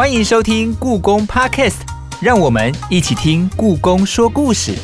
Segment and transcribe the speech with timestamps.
[0.00, 1.82] 欢迎收听故宫 Podcast，
[2.22, 4.74] 让我们一起听故宫说故事。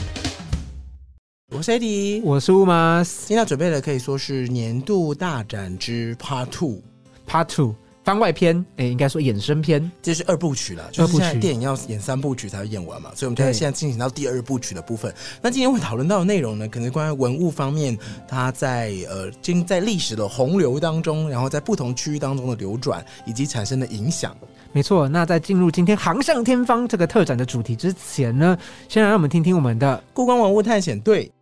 [1.56, 7.74] 我是 AD，我是乌马今天要准备的可以说是年度大展之 Part Two，Part Two
[8.04, 9.90] 番外篇，哎、应该说衍生篇。
[10.03, 15.10] 这是二部曲了，就是二部曲现在电影要演三部曲才会演完嘛，所以我们现在对现在进行到第二部曲的部分。
[15.40, 17.96] 那今天会讨论到的内容呢，可能关于文物方面，
[18.28, 24.37] 它在呃经在历史的洪流当中，然后在不同区域当中的流转以及产生的影响。
[24.77, 28.59] 没错，那在进入今天航向天方这个特展的主题之前呢，
[28.91, 31.33] 先来让我们听听我们的故宫文物探险队，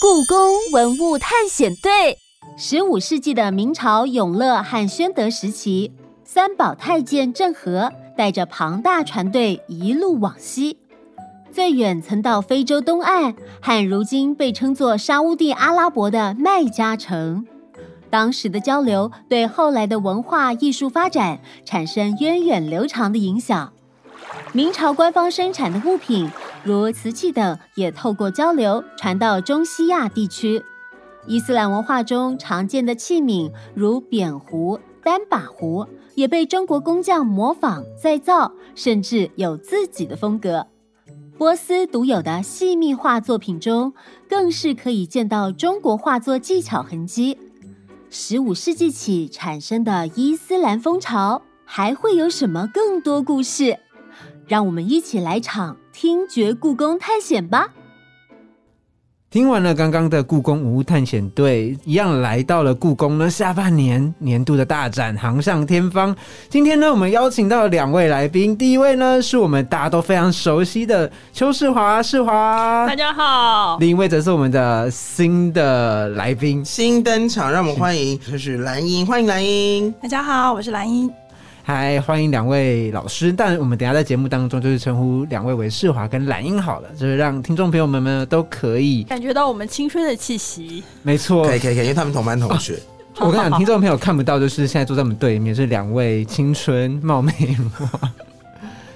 [0.00, 0.38] 故宫
[0.72, 2.16] 文物探险队，
[2.56, 5.90] 十五世纪的明朝永乐和宣德时期，
[6.24, 10.78] 三宝太监郑和带着庞大船队一路往西，
[11.54, 17.46] 最远曾到非洲东岸和如今被称作沙乌地阿拉伯的麦加城。
[18.10, 23.72] 当时的交流对后来的文化艺术发展产生源远流长的影响。
[24.52, 26.28] 明朝官方生产的物品，
[26.64, 30.60] 如瓷器等，也透过交流传到中西亚地区。
[31.28, 35.86] 伊斯兰文化中常见的器皿，如扁壶、单把壶，
[36.16, 40.66] 也被中国工匠模仿再造，甚至有自己的风格。
[41.36, 43.92] 波斯独有的细密画作品中，
[44.28, 47.36] 更是可以见到中国画作技巧痕迹。
[48.08, 53.80] 十五世纪起产生的伊斯兰风潮，还会有什么更多故事？
[54.46, 57.74] 让我们一起来场听觉故宫探险吧！
[59.34, 66.14] 听完了刚刚的故宫文物探险队，一样来到了故宫呢下半年年度的大展《航向天方》。
[66.48, 72.94] 今天呢，我们邀请到了两位来宾，第一位呢是我们大家都非常熟悉的邱世华，世华大。
[72.94, 79.92] 家好，另一位则是我们的新的来宾，新登场，让我们欢迎就是蓝英，欢迎蓝英。
[80.00, 81.10] 大家好，我是蓝英。
[81.66, 83.32] 嗨，欢迎两位老师。
[83.32, 89.02] 但我们等下在节目当中就是称呼两位为世华跟蓝英好了，就是让听众朋友们们都可以。
[89.04, 92.78] 感觉到我们青春的气息，没错可以，可以可以，因为他们同班同学。
[93.18, 98.12] 我跟你讲，听众朋友看不到，就是现在坐在我们对面是两位青春貌美如花。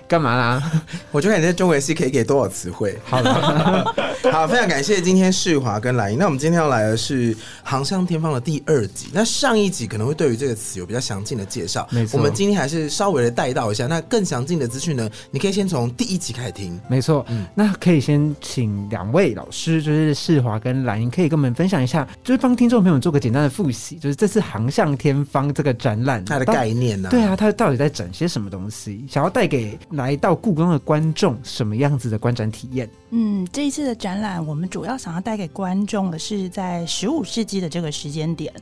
[0.08, 0.72] 干嘛啦？
[1.12, 2.98] 我就看你在中文系可以给多少词汇。
[3.04, 3.84] 好了，
[4.32, 6.18] 好，非常感谢今天世华跟蓝英。
[6.18, 9.08] 那我们今天要来的是《航向天方》的第二集。
[9.12, 13.86] 那上一集可能会对于这个词有比较详尽的介绍，没错我们今天还是稍微的带到一下。
[13.86, 16.80] 那更详尽的资讯呢，你可以先从第一集开始听。
[16.88, 17.24] 没错。
[17.28, 29.04] 嗯那可以先请两位老师，就是世华跟蓝英，可以跟我们分享一下，就是帮听众朋友做个简单的复习，就是这次《航向天方》这个展览它的概念呢、对啊，它到底在展些什么东西？
[29.10, 32.88] 想要带给来到故宫的观众什么样子的观展体验？
[33.10, 38.52] 嗯，这一次的展览，我们主要想要带给观众的是在十五世纪的这个时间点，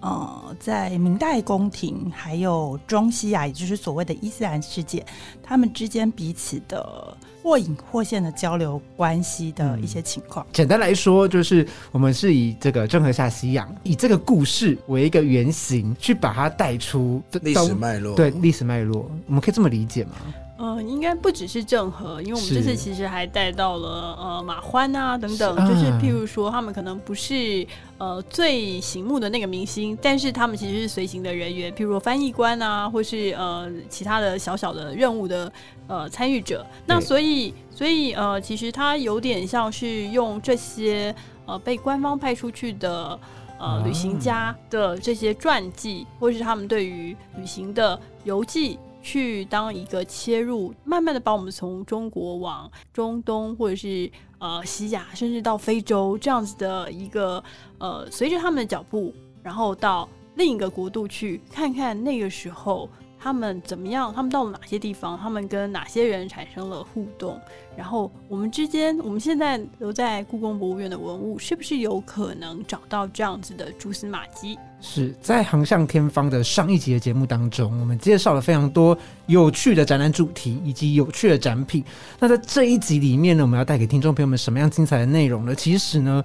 [0.00, 5.06] 呃，在明代宫廷还有中西亚，也就是所谓的伊斯兰世界，
[5.40, 10.44] 他们之间彼此的或隐或现的交流关系的一些情况。
[10.52, 18.16] 简单来说，就是我们是以这个郑和下西洋，以这个故事为一个原型，去把它带出这历史脉络。
[18.16, 20.12] 对历史脉络，我们可以这么理解吗？
[20.62, 27.66] 呃，应该不只是郑和，因为我们这次其实还带到了呃马欢啊等等，就是譬如说他们可能不是
[27.98, 35.52] 呃最醒目的那个明星，但是他们其实是随行的人员，譬如说翻译官啊，或是呃其他的小小的任务的
[35.88, 36.64] 呃参与者。
[36.86, 41.12] 那所以所以呃，其实他有点像是用这些
[41.44, 43.18] 呃被官方派出去的。
[43.58, 57.42] 呃，啊旅行家的这些传记，或是他们对于旅行的游记，去当一个切入，慢慢的把我们从中国往中东，或者是呃西亚，甚至到非洲这样子的一个
[57.78, 62.88] 呃，随着他们的脚步，然后到另一个国度去看看那个时候
[63.22, 67.40] 他们怎么样，他们到了哪些地方，他们跟哪些人产生了互动，
[67.76, 74.58] 然后我们之间，我们现在留在故宫博物院的文物，是不是有可能找到这样子的蛛丝马迹？
[74.80, 81.84] 是在《航向天方》的上一集的节目当中，我们介绍了非常多有趣的展览主题以及有趣的展品。
[82.18, 85.54] 那在这一集里面呢，我们要带给听众朋友们什么样精彩的内容呢？
[85.54, 86.24] 其实呢，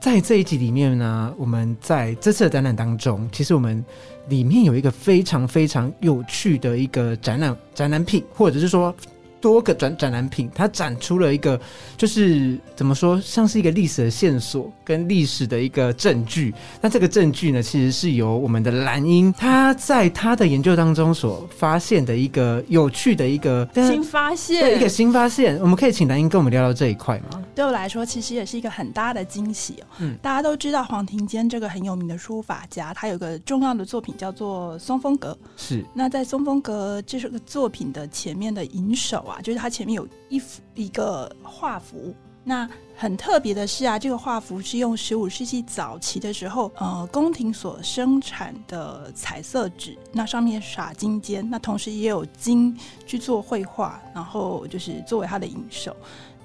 [0.00, 3.84] 在这一集里面呢，我们在这次的展览当中，其实我们
[4.28, 8.94] 里面有一个非常非常有趣的一个展览展览品，或者是说。
[9.40, 11.60] 多个展展览品，它展出了一个，
[11.96, 16.54] 就是怎么说，像是一个历史的线索跟历史的一个证据。
[16.80, 25.58] 那这个证据呢，其实是由我们的蓝英他在他的研究当中所发现的一个有趣的一个新发对一现个，新发现。
[25.60, 27.42] 我们可以请蓝英跟我们聊聊这一块吗？
[27.54, 29.86] 对我来说，其实也是一个很大的惊喜哦。
[29.98, 35.36] 嗯大家都知道黄庭坚这个很有名的书法家，他有个重要的作品叫做《松风阁》。
[35.56, 42.14] 是那在《松风阁》这首个作品的前面的引首啊，就是它前面有一幅一个画幅。
[42.48, 55.96] 那很特别的是啊，这个画幅是用十五世纪早期的时候，呃，宫廷所生产的彩色纸，那上面撒金尖，那同时也有金去做绘画，然后就是作为它的影手。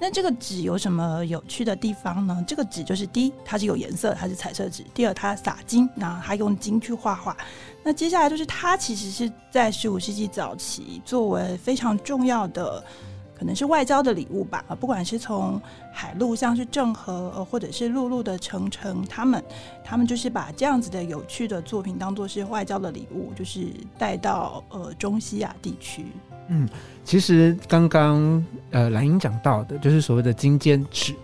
[0.02, 2.44] 那这个纸有什么有趣的地方呢？
[2.44, 7.36] 这个纸就是第一，它是有颜色，它是彩色纸；第二，它撒金，那它用金去画画。
[7.84, 12.82] 那接下来就是它其实是在十五世纪早期作为非常重要的，
[13.38, 14.64] 可能是外交的礼物吧。
[14.66, 15.62] 啊，不管是从
[15.92, 19.40] 海路，像是郑和，或者是陆路的程程，他们
[19.84, 26.06] 他们就是把这样子的有趣的作品当做是外交的礼物，就是带到呃中西亚地区。
[27.04, 31.14] 其实刚刚呃蓝英讲到的，就是所谓的金尖纸，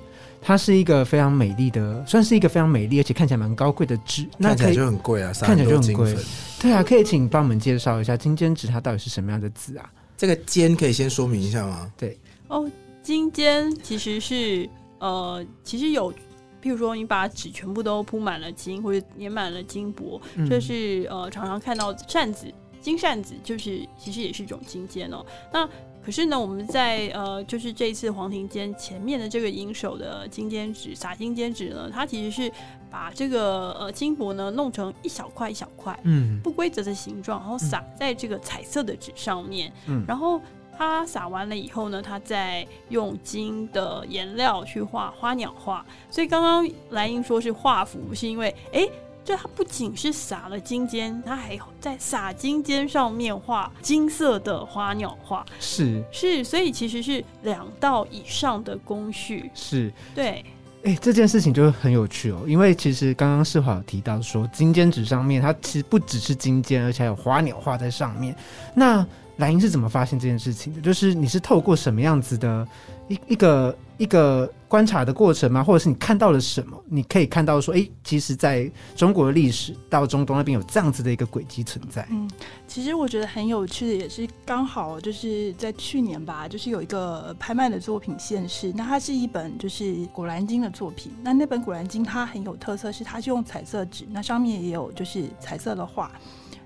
[0.41, 4.27] 它是一个非常美丽的，算是一个非常美丽而且看起来蛮高贵的纸。
[4.37, 6.25] 那来就很贵啊，撒看起来就很贵粉。
[6.61, 9.89] 对啊，可以请帮我们介绍一下金尖纸它到底是什么样的字啊？
[10.17, 11.93] 这个尖可以先说明一下吗？
[11.97, 12.19] 对
[12.49, 12.69] 哦，
[13.03, 14.69] 金尖其实是
[14.99, 16.13] 呃，其实有，
[16.61, 25.25] 譬如说你把纸全部都铺满了金，或者粘满了金箔，嗯这是呃常常看到扇子，金扇子就是其实也是一种金尖哦。
[25.53, 25.69] 那
[26.05, 32.51] 可是呢，我们在呃就是这一次黄庭坚前面的这个银手的金尖纸撒金尖纸呢，它其实是
[32.91, 40.41] 把这个呃金箔呢弄成一小块一小块，嗯不规则的形状，然后撒在这个彩色的纸上面，嗯然后
[40.75, 45.85] 它撒完了以后呢，它再用金的颜料去画花鸟画。
[46.09, 48.89] 所以刚刚莱茵说是画符，是因为诶，
[49.29, 60.43] 这它不仅是撒了金尖，它还在撒金尖上面画金色的花鸟画，是是，所以其实是两道以上的工序，是，对。
[60.83, 68.35] 哎、这件事情就很有趣哦，因为其实刚刚世华有提到说，金尖纸上面它其实不只是金尖，而且还有花鸟画在上面。
[68.75, 70.81] 那蓝英是怎么发现这件事情的？
[70.81, 72.67] 就是你是透过什么样子的
[73.09, 75.63] 一一个一个观察的过程吗？
[75.63, 76.81] 或者是你看到了什么？
[76.87, 82.07] 你可以看到说，哎、其实在中国的历史到中东那边有这样子的一个轨迹存在。
[82.11, 82.31] 嗯，
[82.67, 91.13] 其实我觉得很有趣的，也是刚好就是在去年吧，就是有一个拍卖的作品现世，那它是一本就是《古兰经》的作品。
[91.23, 96.11] 那那本《古兰经》它很有特色，是它是用彩色纸，那上面也有就是彩色的画。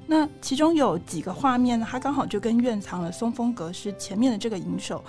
[0.05, 5.03] 那其中有几个画面呢，它刚好就跟院藏的松风阁是前面的这个银手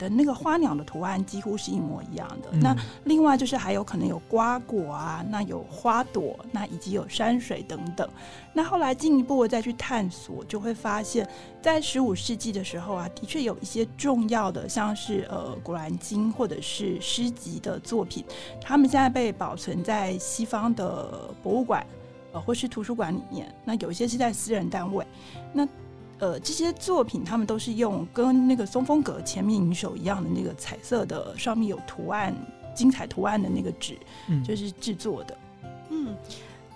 [0.00, 2.48] 的那个花鸟的图案几乎是一模一样的。
[2.52, 2.74] 嗯那
[3.04, 8.08] 另外就是还有可能有瓜果啊，那有花朵，那以及有山水等等。
[8.54, 11.28] 那后来进一步的再去探索，就会发现，
[11.62, 18.24] 在十五世纪的时候啊，的确有一些重要的，像是呃《古兰经》或者是诗集的作品，
[18.60, 21.86] 他们现在被保存在西方的博物馆
[22.32, 23.54] 呃或是图书馆里面。
[23.64, 25.06] 那有一些是在私人单位，
[25.52, 25.68] 那。
[26.20, 32.34] 呃，这些作品他们都是用跟那个松风阁前面银手一样的那个彩色的，上面有图案、
[32.74, 33.96] 精彩图案的那个纸，
[34.28, 35.36] 嗯就是制作的。
[35.88, 36.14] 嗯，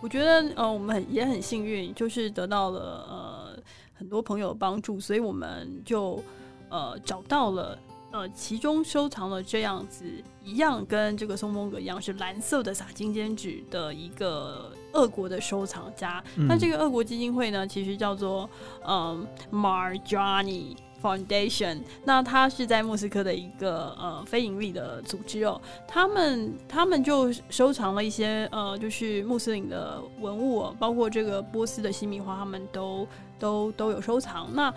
[0.01, 3.63] 我觉得呃，我们很也很幸运，就是得到了呃
[3.93, 6.23] 很多朋友的帮助，所以我们就
[6.71, 7.79] 呃找到了
[8.13, 10.05] 呃其中收藏了这样子
[10.43, 16.25] 一样跟这个松风阁一样是蓝色的撒金尖纸的一个俄国的收藏家。
[16.37, 18.49] 嗯那这个俄国基金会呢，其实叫做
[18.87, 20.77] 嗯 Marjani。
[21.05, 33.07] Foundation，那它是在莫斯科的一个呃非盈利的组织哦，他们他们就收藏了一些呃，就是穆斯林的文物、哦，包括这个波斯的西米花，他们都
[33.39, 34.49] 都都有收藏。
[34.55, 34.75] 那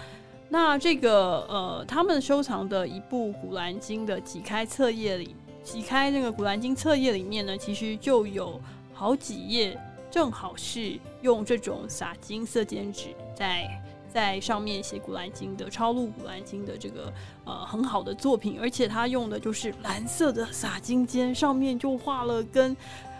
[0.49, 5.33] 那这个呃，他们收藏的一部《古兰经》的几开册页里，
[5.63, 8.59] 几开那个《古兰经》册页里面呢，其实就有
[8.93, 9.79] 好几页，
[10.17, 13.69] 正好是用这种撒金色笺纸在。
[14.11, 17.13] 在上面写《古兰经》的抄录《古兰经》的这个
[17.45, 22.75] 呃很好的作品，而且他用的就是蓝色的撒金笺，上面就画了跟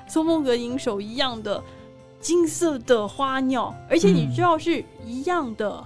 [0.08, 1.64] 松风阁银手一样的
[2.20, 5.86] 金色的花鸟，而且你知道是一样的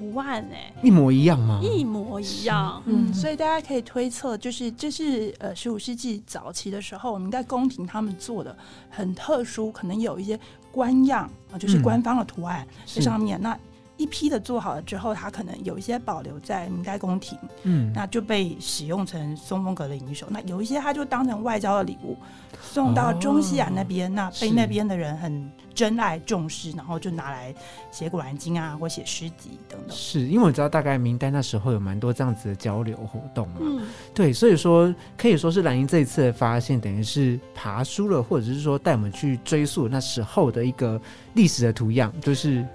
[0.00, 1.60] 图案哎、一模一样吗？
[1.62, 2.82] 一模一样。
[2.86, 8.56] 嗯，所以大家可以推测，就是这是呃十五世纪早期的时候，我们在宫廷他们做的
[8.88, 10.40] 很特殊，可能有一些
[10.72, 13.38] 官样啊，就是嗯官方的图案在上面。
[13.42, 13.54] 那
[14.00, 20.26] 一批的做好了之后，它可能有一些保留在明代宫廷，嗯，那就被使用成松风阁的银手。
[20.30, 22.16] 那有一些它就当成外交的礼物，
[22.62, 27.54] 送到中西亚那边，那被那边的人很珍爱重视，然后就拿来
[27.90, 29.94] 写《古兰经》啊，或写诗集等等。
[29.94, 40.98] 是因为我知道大概明代那时候有蛮多这样子的交流活动嘛，嗯，对，所以说可以说是兰英这一次的发现，等于是爬书了，或者是说带我们去追溯那时候的一个
[41.34, 42.66] 历史的图样，就是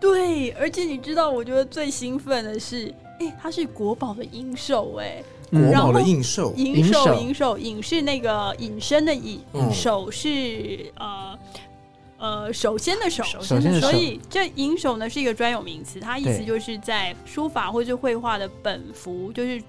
[0.00, 5.70] 对，而且你知道，我觉得最兴奋的是，哎，它是国宝的鹰兽，哎，嗯。
[5.70, 9.72] 然后国宝的印绶，银手，银手银手，引是那个隐身的引，嗯。
[9.72, 11.38] 手是呃
[12.18, 13.60] 呃首先的手，首首。
[13.60, 19.62] 先的手所以这银手呢是一个专有名词，它意思就是在书法或者绘画的本幅，就是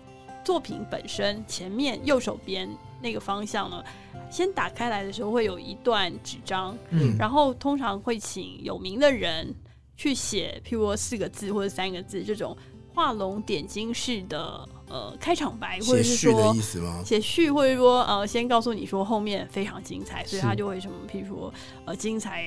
[0.44, 2.70] 作品本身前面右手边
[3.02, 3.84] 那个方向呢，
[4.30, 7.16] 先打开来的时候会有一段纸张，嗯。
[7.18, 9.54] 然后通常会请有名的人
[9.96, 12.56] 去写，譬如说四个字或者三个字这种
[12.94, 17.02] 画龙点睛式的呃开场白，或者是写序的说意思吗？
[17.06, 21.54] 写序，或者说呃，先告诉你说后面非常精彩，所以是他就会什么，譬如说
[21.86, 22.44] 呃，精彩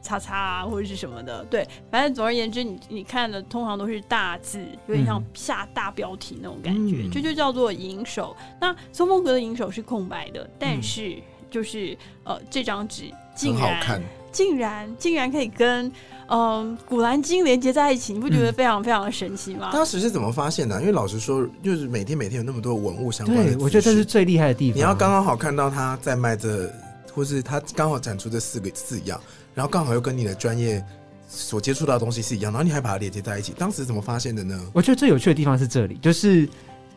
[0.00, 8.36] 叉叉啊，或者是什么的，对，反正总而言之，你你看的通常都是大字，有点像嗯下大标题那种感觉，嗯这就叫做引手。
[8.60, 11.16] 那松风格的引手是空白的，但嗯是
[11.50, 15.90] 就是呃，这张纸竟然很好看，竟然竟然可以跟
[16.30, 19.70] 嗯、古兰经连接在一起，你不觉得嗯非常非常的神奇吗？
[19.72, 20.78] 当时是怎么发现的？
[20.78, 24.76] 因为老实说，就是每天每天有那么多文物相关的我觉得这是最厉害的地方。
[24.76, 26.70] 你要刚刚好看到他在卖这，
[27.14, 29.18] 或是他刚好展出这四个字样，
[29.54, 30.84] 然后刚好又跟你的专业
[31.26, 34.60] 所接触到的东西是一样，然后你还把它连接在一起，当时怎么发现的呢？
[34.74, 36.46] 我觉得最有趣的地方是这里，就是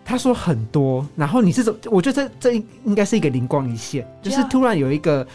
[0.04, 1.74] 他说很多，然后你是怎？
[1.86, 5.26] 我觉得这这应该是一个灵光一现，就是突然有一个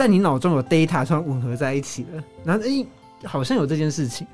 [0.00, 2.86] 在你脑中有 data 突然吻合在一起了，然后诶，
[3.22, 4.26] 好像有这件事情。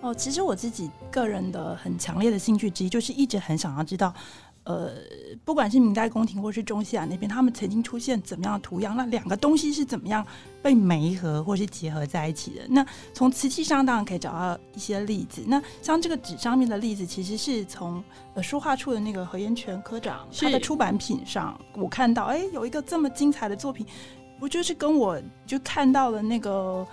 [0.00, 4.14] 哦，其实我自己个人的很强烈的兴趣之一，就是一直很想要知道，
[4.64, 4.92] 呃，
[5.44, 10.26] 不管是明代宫廷或是中西亚那边，他们曾经出现怎么样的图样，那两个东西是怎么样
[10.62, 12.62] 被媒合或是结合在一起的？
[12.70, 15.42] 那从瓷器上当然可以找到一些例子。
[15.46, 23.84] 那像这个纸上面的例子，其实是从呃书画处的那个何延泉科长他的出版品上，我看到，哎，有一个这么精彩的作品，
[24.40, 26.84] 不就是跟我就看到了那个。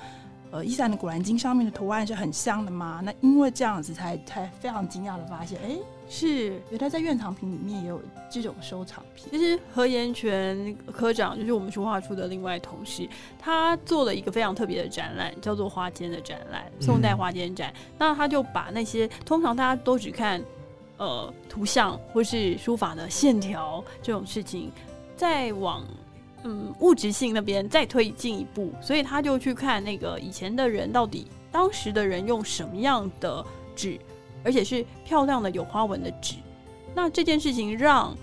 [0.49, 3.01] 呃，伊斯兰的《古兰经》上面的图案是很像的吗？
[3.03, 5.77] 那因为这样子才才非常惊讶的发现，哎、
[6.07, 8.01] 是原来在院藏品里面也有
[8.31, 9.27] 这种收藏品。
[9.29, 13.05] 其实何延泉科长就是我们书画处的另外同事，
[13.37, 17.73] 他做了一个非常特别的展览，叫做花间的展览，宋代花间展。
[17.97, 20.41] 那他就把那些通常大家都只看
[20.95, 24.71] 呃图像或是书法的线条这种事情，
[25.17, 25.85] 再往
[26.47, 33.99] 嗯物质性那边再推进一步，所以他就去看那个以前的人到底当时的人用什么样的纸，
[34.43, 36.35] 而且是漂亮的有花纹的纸。
[36.95, 38.15] 那这件事情让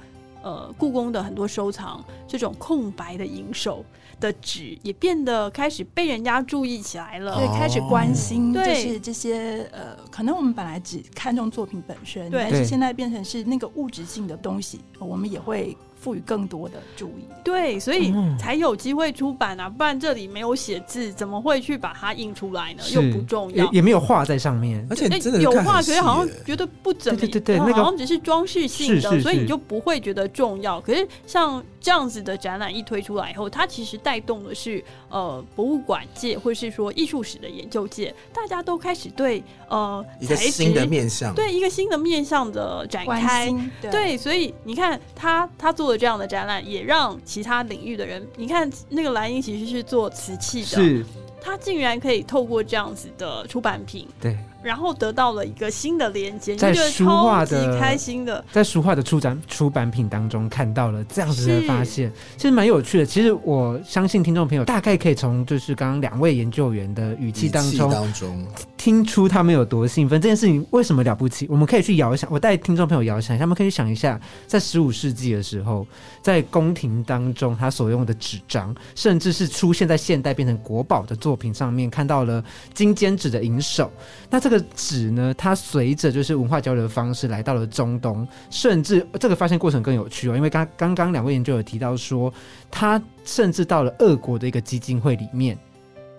[0.43, 3.85] 呃故宫的很多收藏这种空白的银手
[4.21, 7.37] 的纸也变得开始被人家注意起来了。
[7.37, 17.25] 对，开始关心，就是这些呃，可能我们本来只看重作品本身，对对但是现在变成是那个物质性的东西，我们也会赋予更多的注意。
[17.43, 22.83] 对，所以嗯才有机会出版啊，不然这里没有写字，怎么会去把它印出来呢？
[22.93, 23.65] 又不重要。
[23.65, 24.87] 也也没有画在上面。
[24.91, 30.79] 而且诶真的有画，可看很细是好像耶觉得不怎么，对对对对那个好像只是装饰性的，是是是所以你就不会觉得重要。
[30.81, 34.85] 可是像这样子的展览一推出来以后，它其实带动的是
[35.15, 43.49] 呃博物馆界或是说艺术史的研究界，大家都开始对呃一个新的面向，对一个新的面向的展开。
[43.81, 51.07] 对，所以你看他他做的这样的展览，也让其他领域的人，你看那个蓝英其实是做瓷器的，是，
[51.41, 58.43] 他竟然可以透过这样子的出版品，对，然后得到了一个新的连接，你在书画的开心的。
[58.51, 63.07] 在书画的出展出版品当中看到了这样子的发现，其实蛮有趣的。
[63.07, 68.47] 其实我相信听众朋友大概可以从就是刚刚两位研究员的语气语气当中当中，
[68.85, 70.21] 听出他们有多兴奋。
[70.21, 71.47] 这件事情为什么了不起？
[71.49, 75.87] 我们可以去遥想，我带听众朋友遥想一下，他们可以想一下，在十五世纪的时候，
[76.21, 83.91] 在宫廷当中他所用的纸张，甚至是出现在现代变成国宝的作品上面，看到了金尖纸的银手。
[84.29, 92.31] 那这个纸呢，它随着就是文化交流的方式来到了中东，甚至这个发现过程更有趣哦，因为刚刚刚两位研究有提到说，
[92.71, 95.59] 它甚至到了俄国的一个基金会里面，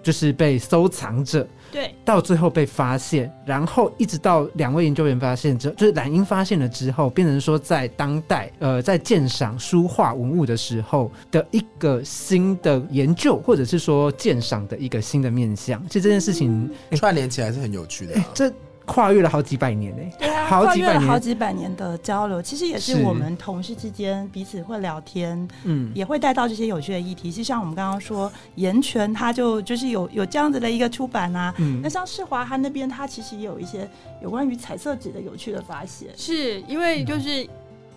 [0.05, 1.45] 就是被收藏着。
[1.71, 15.83] 对，到最后被发现，然后一直到两位研究员发现之后，就是蓝英发现了之后，变成说在当代呃在鉴赏书画文物的时候的一个新的研究，或者是说鉴赏的一个新的面向。
[15.87, 18.13] 其实这件事情，哎、串联起来是很有趣的。
[18.33, 18.49] 这
[18.85, 27.31] 跨越了好几百年呢、对啊，好几百年跨越了好几百年的交流，其实也是是我们同事之间彼此会聊天，嗯，也会带到这些有趣的议题。
[27.31, 31.53] 就像我们刚刚说，岩泉他就就是有有这样子的一个出版啊。
[31.57, 33.89] 嗯那像世华他那边，他其实也有一些
[34.21, 36.09] 有关于彩色纸的有趣的发现。
[36.15, 37.47] 是因为就是。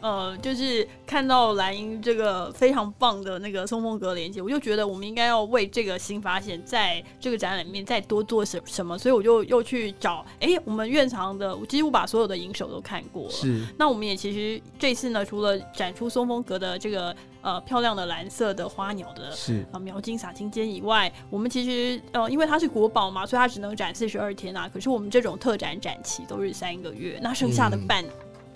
[0.01, 13.31] 呃，就是看到蓝英这个非常棒的那个松风格连接，我就觉得我们应该要为这个新发现，在这个展览里面再多做什什么，所以我就又去找，哎、我们院藏的，我几乎把所有的银手都看过了。
[13.31, 24.69] 是那我们也其实这次呢，除了展出松风格的这个呃漂亮的蓝色的花鸟的是啊，描金洒金尖以外，我们其实呃，因为它是国宝嘛，所以它只能展四十二天啊。
[24.73, 28.05] 可是我们这种特展展期都是三个月，那剩下的嗯半、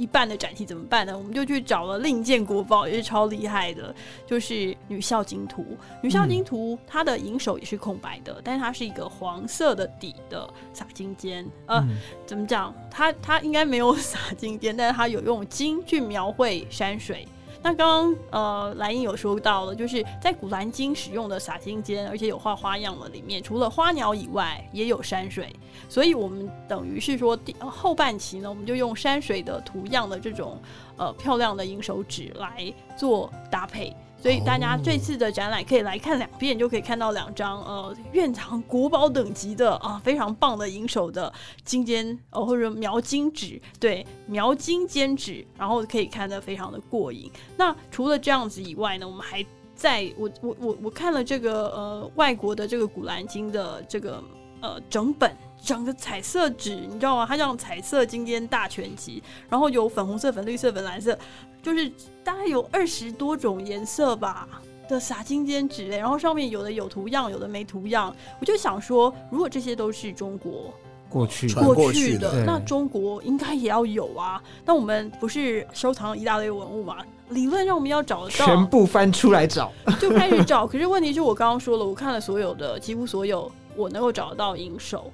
[0.03, 1.17] 一半的展期怎么办呢？
[1.17, 3.95] 我们就去找了另一件国宝，也是超厉害的，
[4.27, 5.65] 就是女孝经图。
[6.03, 12.75] 女孝经图它的银手也是空白的，但是它是一个黄色的底的洒金尖，呃，嗯怎么讲？
[12.91, 17.25] 它它应该没有洒金边，但是它有用金去描绘山水。
[17.63, 25.55] 那刚刚呃蓝英有说到了，就是在古兰经使用的撒金间，而且有画花样的里面，除了花鸟以外，也有山水。
[25.89, 30.61] 所以我们等于是说第后半期呢，我们就用山水的图样的这种
[30.97, 33.95] 呃漂亮的银手指来做搭配。
[34.23, 41.33] 所以大家这次的展览可以来看两遍，就可以看到两张呃院藏国宝等级的啊非常棒的银手的
[41.65, 47.29] 金尖呃或者描金纸，对描金尖纸，然后可以看得非常的过瘾。
[47.57, 54.23] 那除了这样子以外呢，我们还在我我我我看了这个呃外国的这个《古兰经》的这个
[54.61, 55.37] 呃整本。
[55.65, 57.25] 整个彩色纸，你知道吗？
[57.27, 61.17] 它叫彩色金尖大全集，然后有粉红色、粉绿色、粉蓝色，
[61.63, 61.91] 就是
[62.25, 64.49] 大概有二十多种颜色吧
[64.89, 68.15] 的撒金尖纸类，然后上面有的有图样，有的没图样。
[68.41, 70.75] 我就想说，如果这些都是中国
[71.09, 74.43] 过去传过过去去的那中国应该也要有啊。
[74.65, 76.97] 那我们不是收藏了一大堆文物嘛？
[77.29, 80.67] 理论上我们要找得全，部翻出来找，就开始找。
[80.67, 85.11] 可是问题是我刚刚说了，我看了所有的，几乎所有我能够找得到银手，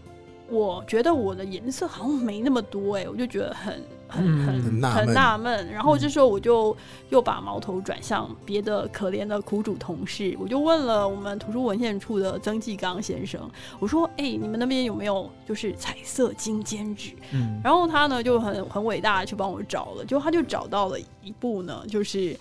[0.49, 5.71] 我觉得我的颜色好像没那么多哎、我就觉得很很嗯很纳闷。
[5.71, 6.77] 然后这时候我就
[7.11, 13.49] 又把矛头转向别的可怜的苦主同事，我就问了我们图书文献处的曾纪刚先生，
[13.79, 22.37] 我说：“哎、你们那边有没有就是彩色金笺纸？”嗯，然后他呢就很很伟大的去帮我找了，就他就找到了一部呢，就是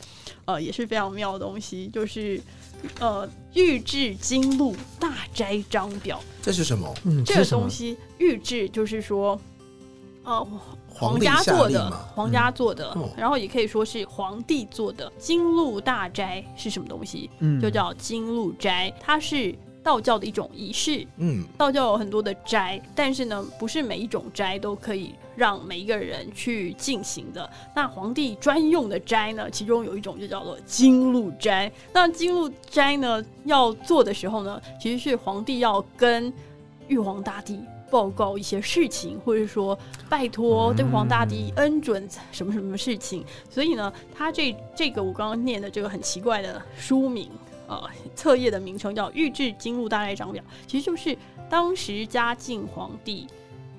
[0.45, 2.41] 呃也是非常妙的东西，就是
[2.99, 6.93] 呃玉制金鹿大斋章表这是什么？
[7.03, 9.39] 嗯，这个东西，玉制就是说
[10.23, 10.47] 呃
[10.97, 15.11] 皇皇家做的，皇家做的，嗯然后也可以说是皇帝做的。
[15.17, 17.29] 金鹿大斋是什么东西？
[17.39, 21.05] 嗯就叫金鹿斋，它是道教的一种仪式。
[21.17, 27.49] 嗯，道教有很多的斋，但是呢，不是每一种斋都可以让每一个人去进行的。
[27.75, 31.71] 那皇帝专用的斋呢，其中有一种就叫做金鹿斋。
[31.93, 36.33] 那金鹿斋呢，要做的时候呢，其实是皇帝要跟
[36.87, 37.59] 玉皇大帝。
[37.89, 39.77] 报告一些事情，或者说
[40.09, 47.29] 拜托对皇大帝恩准什么什么事情，所以呢，他这这个我刚刚念的这个很奇怪的书名，
[47.67, 47.81] 呃，
[48.15, 51.17] 册页的名称叫《御制金禄大赖章表》，其实就是
[51.49, 53.27] 当时嘉靖皇帝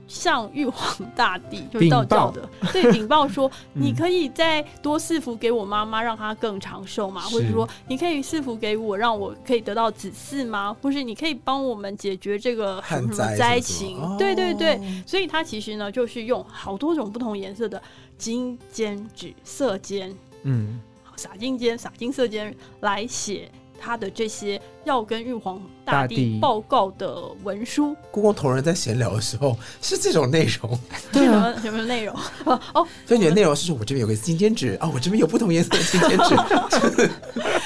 [0.09, 3.83] 向玉皇大帝， 就是道教报的，对 禀报说，嗯。
[3.83, 10.75] 你可以再多赐福给我妈妈，让她更长寿嘛，或者说你可以赐福给我，让我可以得到子嗣吗？
[10.83, 14.16] 或是你可以帮我们解决这个什么什么灾情？
[14.18, 14.81] 对对对，哦。
[15.07, 17.81] 所以他其实呢，就是用好多种不同颜色的
[18.16, 20.81] 金尖纸色尖嗯。
[21.16, 30.79] 撒金尖、洒金色尖来写他的这些要跟玉皇大大帝帝报告的文书，故宫同仁在闲聊的时候是这种内容，
[31.12, 32.14] 是什么什么内容？
[32.45, 37.11] 哦哦，所以你的内容是说我这边有个金尖纸啊，我这边有不同颜色的金尖纸。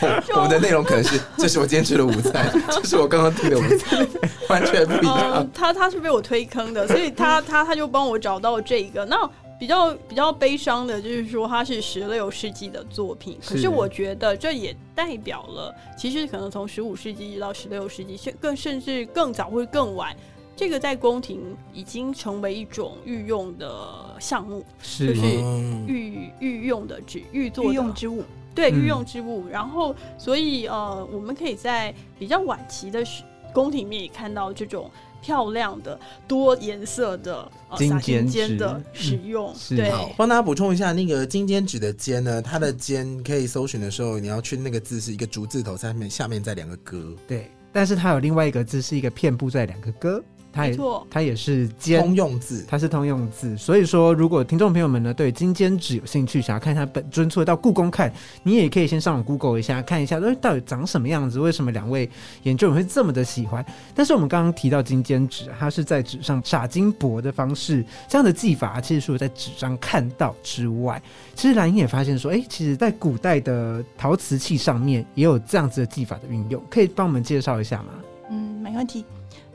[0.34, 4.06] 我们的内容可能是，这是我今天吃的午餐，这是我刚刚订的午餐，
[4.48, 9.04] 完全不一嗯样。，他他是被我推坑的，所以他他他就帮我找到这一个。
[9.04, 9.16] 那
[9.62, 20.16] 比较比较悲伤的就是说，它是十六世纪的作品，可是是我觉得这也代表了，其实可能从十五世纪一直到十六世纪，甚更甚至更早或者更晚。
[20.56, 29.46] 这个在宫廷已经成为一种御用的项目，是就是嗯御御用的指御作御用之物，嗯对御用之物。
[29.48, 33.22] 然后，所以呃，我们可以在比较晚期的时
[33.54, 34.90] 宫廷里面也看到这种
[35.22, 39.54] 漂亮的多颜色的呃金尖尖的使用。
[39.54, 47.14] 是对，帮大家补充一下，那个金尖纸的尖呢，它的尖可以搜寻的时候，你要去那个字是一个竹字头，下面下面再两个戈。
[47.26, 58.12] 对，但是它有另外一个字是一个片布在两个歌，它也错，它也是兼通用字，它是通用字，所以说，如果听众朋友们呢对金坚纸有兴趣，想要看一下本尊，除了到故宫看，
[58.42, 61.40] 你也可以先上网 Google 一下，看一下，哎，到底长什么样子？
[61.40, 62.08] 为什么两位
[62.42, 63.64] 研究员会这么的喜欢？
[63.94, 71.00] 但是我们刚刚提到金坚纸，它是在纸上撒金箔的方式，这样的技法其实除了在纸上看到之外，
[71.34, 77.88] 其实蓝英也发现说，哎，其实在古代的陶瓷器上面也有这样子的技法的运用，可以帮我们介绍一下吗？
[78.30, 79.04] 嗯，没问题。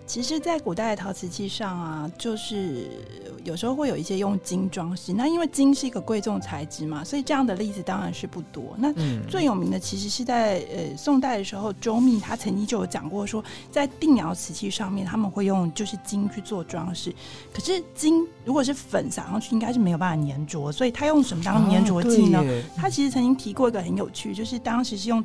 [0.08, 2.90] 其实，在古代的陶瓷器上啊，就是
[3.44, 5.12] 有时候会有一些用金装饰。
[5.12, 8.74] 那因为金是一个贵重材质嘛，所以这样的例子当然是不多。
[8.78, 17.14] 那嗯最有名的其实是在呃宋代的时候，周密他曾经就有讲过说，在定窑瓷器上面他们会用就是金去做装饰。
[17.54, 22.42] 可是金如果是粉撒上去，应该是没有办法粘着，所以他用什么当粘着剂呢？
[22.78, 25.22] 他其实曾经提过一个很有趣，就是当时是用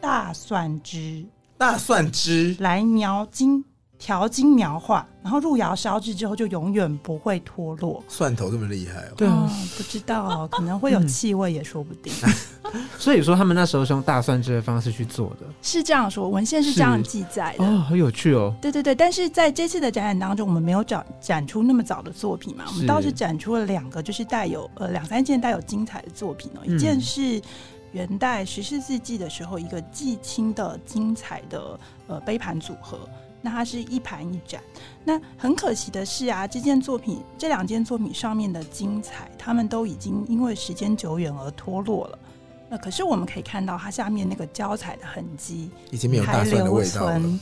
[0.00, 1.24] 大蒜汁
[1.58, 3.64] 大蒜汁，来描金。
[4.04, 8.02] 调金描画，然后入窑烧制之后就永远不会脱落。
[8.08, 9.12] 蒜头这么厉害哦。
[9.16, 12.12] 对啊，哦不知道，可能会有气味也说不定。
[12.98, 15.46] 所以说他们那时候是用大蒜汁的方式去做的。
[15.62, 17.64] 是这样说，文献是这样是记载的。
[17.64, 18.52] 哦，很有趣哦。
[18.60, 26.62] 对对对，但是在这次的展览当中，我们没有展展出那么早的作品嘛，我们倒是展出了两个，就是带有呃两三件带有精彩的作品哦。
[26.64, 27.40] 嗯一件是
[27.92, 32.98] 元代十四世纪的时候一个季青的精彩的呃杯盘组合，
[33.42, 34.62] 那它是一盘一盏。
[35.04, 42.18] 那很可惜的是啊，这件作品这两件作品上面的精彩，它们都已经因为时间久远而脱落了。
[42.70, 47.40] 那可是我们可以看到它下面那个胶彩的痕迹，已经没有大还留蒜的味道了存。。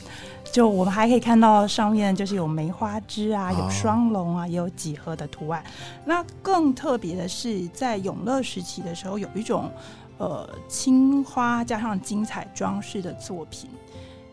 [0.51, 5.63] 就我们还可以看到上面就是有梅花枝啊，哦有双龙啊，也有几何的图案。
[6.03, 9.71] 那更特别的是，在永乐时期的时候，有一种
[10.17, 13.69] 呃青花加上精彩装饰的作品。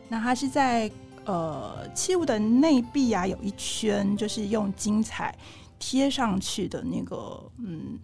[0.09, 0.91] 那它是在
[1.29, 5.37] 呃器物的内壁啊，有一圈就是用金彩
[5.79, 7.99] 贴上去的那个嗯。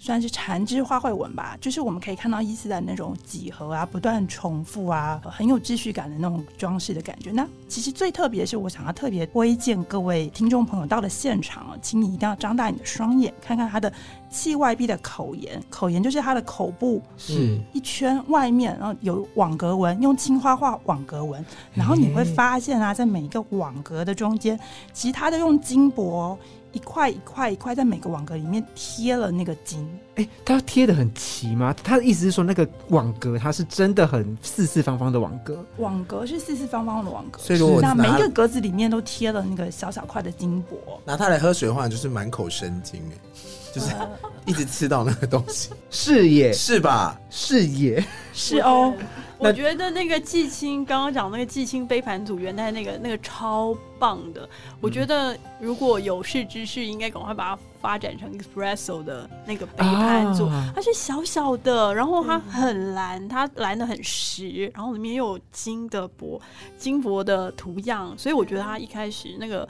[0.00, 7.30] 算是缠枝花卉纹吧，就是我们可以看到伊斯兰那种几何啊，不断重复啊，很有秩序感的那种装饰的感觉。
[7.30, 13.92] 那其实最特别的是，我想要特别推荐各位听众朋友到了现场啊，请你一定要张大你的双眼，看看它的
[14.30, 24.58] 器外壁的口沿，口沿就是它的口部是一圈外面，然后有网格纹，用青花画网格纹，然后你会发现啊，在每一个网格的中间，
[24.94, 26.38] 其实它都用金箔
[26.72, 29.88] 一块一块一块在每个网格里面贴了那个金。
[30.16, 31.74] 哎，它贴的很齐吗？
[31.82, 41.00] 他的意思是说，那个网格它是真的很四四方方的网格，网格是四四方方的网格，所以如果那每个格子里面都贴了那个小小块的金箔。
[41.04, 43.16] 拿它来喝水的话，就是满口生津哎，
[43.74, 44.08] 就是呃
[44.44, 47.18] 一直吃到那个东西， 是耶，是吧？
[47.30, 48.92] 是耶，是哦，
[49.40, 54.46] 我觉得那个季青刚刚讲那个季青杯盘组元代那个那个超棒的，
[54.82, 60.44] 我觉得如果有识之士，应该赶快把它发展成 espresso 的那个杯盘组。
[60.46, 66.38] 啊它是小小的，然后它很蓝，它蓝的很实，然后里面又有金的箔、
[66.76, 69.66] 金箔的图样，所以我觉得它一开始那个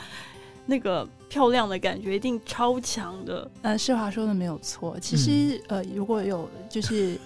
[0.66, 3.48] 那个漂亮的感觉一定超强的。
[3.62, 4.98] 呃，世华说的没有错。
[5.00, 7.16] 其实，呃，如果有就是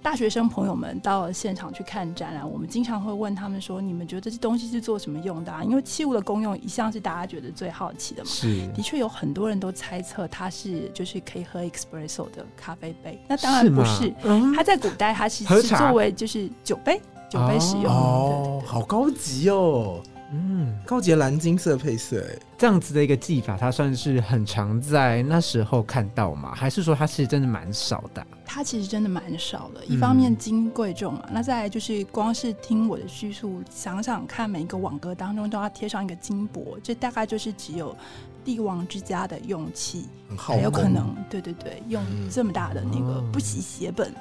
[0.00, 8.30] 大学生朋友们到了现场去看展览，我们经常会问他们说：“你们觉得这东西是做什么用的、啊？”因为器物的功用一向是大家觉得最好奇的嘛。
[8.30, 14.14] 是的确有很多人都猜测它是就是可以喝 espresso 的咖啡杯，那当然不吗是。
[14.24, 17.92] 嗯它在古代它其实是作为就是酒杯酒杯使用。
[17.92, 26.54] 哦，好高级哦，嗯，高级的蓝金色配色哎，这样子的一个技法，它算是很常在那时候看到吗？
[26.54, 28.20] 还是说它其实真的蛮少的？
[28.20, 29.80] 啊、它其实真的蛮少的。
[29.86, 29.94] 嗯。
[29.94, 37.96] 一方面金贵重嘛，那再来就是光是听我的叙述，想想看，每一个网格当中都要贴上一个金箔，这大概就是只有
[38.44, 42.28] 帝王之家的用器很好才有可能，对对对，用嗯。
[42.30, 44.12] 这么大的那个哦不惜血本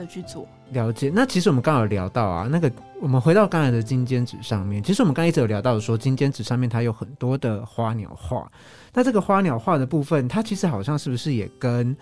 [0.00, 0.48] 的去做。
[0.72, 1.12] 了解。
[1.14, 8.50] 那其实我们刚好有聊到啊，那个我们回到刚才的金尖纸上面，其实我们刚才一直有聊到说，金尖纸上面它有很多的花鸟画。
[8.92, 11.96] 那这个花鸟画的部分，它其实好像是不是也跟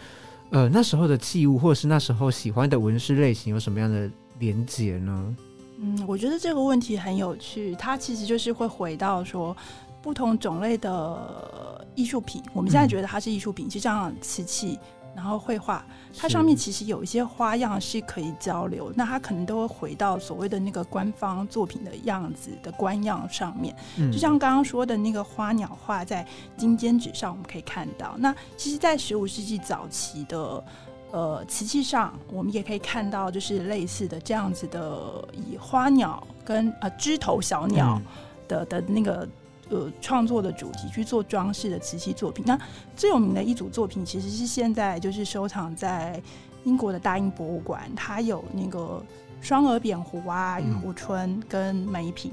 [0.51, 5.37] 呃那时候的器物，或者是那时候喜欢的纹饰类型有什么样的连结呢？
[5.81, 9.57] 嗯，我觉得这个问题很有趣，它其实就是会回到说
[10.03, 14.79] 不同种类的艺术品，我们现在嗯觉得它是艺术品，就像瓷器。
[15.19, 15.85] 然后绘画，
[16.17, 23.75] 它上面其实有一些花样是可以交流，那它可能都会回到所谓的那个官方作品的样子的官样上面。
[23.99, 26.25] 嗯就像刚刚说的那个花鸟画，在
[26.57, 28.15] 金尖纸上我们可以看到。
[28.17, 30.65] 那其实，在十五世纪早期的
[31.11, 38.03] 呃瓷器上，我们也可以看到，就是类似的这样子的，以花鸟跟呃枝头小鸟嗯
[38.47, 39.29] 的、的那个
[39.71, 42.45] 呃创作的主题去做装饰的瓷器作品。
[42.47, 42.59] 那
[42.97, 46.21] 最有名的一组作品，其实是现在就是收藏在
[46.65, 49.03] 英国的大英博物馆，它有那个
[49.41, 52.33] 双耳扁壶啊、嗯玉壶春跟梅瓶。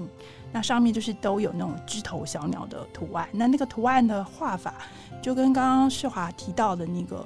[0.51, 4.75] 那上面就是都有那种枝头小鸟的图案，那那个图案的画法
[5.21, 7.25] 就跟刚刚世华提到的那个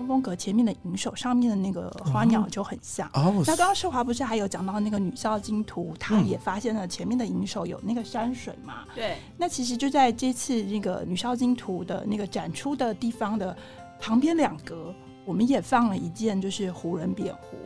[0.00, 3.06] 松风格前面的银手上面的那个花鸟就很像。
[3.12, 8.84] 哦那刚刚世华不是还有讲到那个女孝经图，他嗯也发现了前面的银手有那个山水嘛？
[8.94, 13.54] 对，那其实就在这次那个女孝经图的那个展出的地方的
[14.00, 14.94] 旁边两格，
[15.26, 17.58] 我们也放了一件就是胡人扁壶。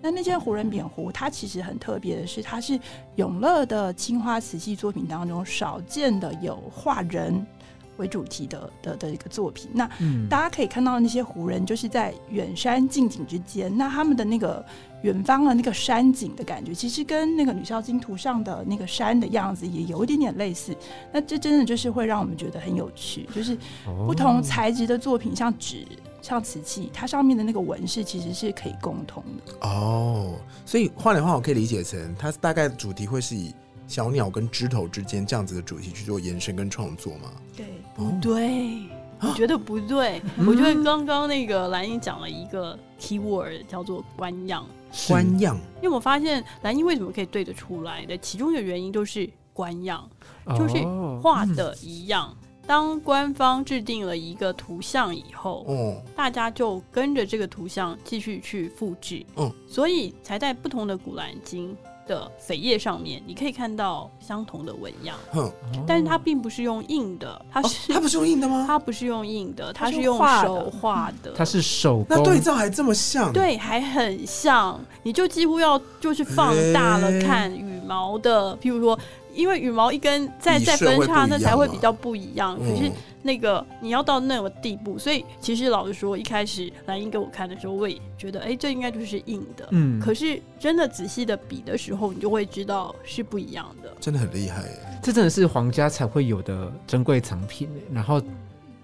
[0.00, 2.80] 那那件胡人扁壶，它其实很特别的是，它是
[3.16, 7.46] 永乐的青花瓷器作品当中少见的有画人
[7.96, 9.70] 为主题的的的一个作品。
[9.72, 14.64] 那嗯大家可以看到那些湖人，就是在远山近景之间，那他们的那个
[15.02, 20.76] 远方的那个山景的感觉，其实跟那个女孝经图上的那个山的样子也有一点点类似。
[21.12, 23.54] 那这真的就是会让我们觉得很有趣，就是
[23.86, 25.86] 哦不同材质的作品，像纸、
[26.22, 29.68] 像瓷器，它上面的那个纹饰其实是可以共通的。
[29.68, 33.54] 哦，所以画莲花我可以理解成，它大概主题会是以
[33.86, 37.30] 小鸟跟枝头之间这样子的主题去做延伸跟创作吗？
[37.56, 37.66] 对，
[37.96, 38.04] 哦。
[38.04, 38.82] 不对，
[39.20, 40.20] 我觉得不对。
[40.38, 45.12] 我觉得刚刚那个蓝英讲了一个 keyword 叫做官样，是。
[45.12, 45.56] 官样。
[45.82, 50.08] 因为我发现蓝英为什么可以对得出来的，其中一个原因就是官样，
[50.56, 52.36] 就是哦画的一样。
[52.66, 65.50] 当官方制定了一个图像以后，哦，大家就跟着这个图像继续去复制，嗯，所以才在不同的古兰经的扉页上面，你可以看到相同的纹样，哼，
[65.86, 68.64] 但是它并不是用印的，它哦是、它不是用印的吗？
[68.68, 78.98] 它不是用印的，它它是是用手画的，它是手，那对照还这么像？，对，还很像，你就几乎要就是放大了看羽毛的，譬如说，
[79.32, 82.58] 因为羽毛一根再再分叉，那才会比较不一样。
[82.58, 82.92] 可是嗯，
[83.24, 89.66] 那个你要到那个地步，所以其实老实说，一开始蓝英给我看的时候，我也觉得，哎、这应该就是硬的。
[89.70, 93.90] 嗯可是真的仔细的比的时候，你就会知道是不一样的。
[93.98, 94.78] 真的很厉害耶。
[95.02, 98.20] 这真的是皇家才会有的珍贵藏品耶然后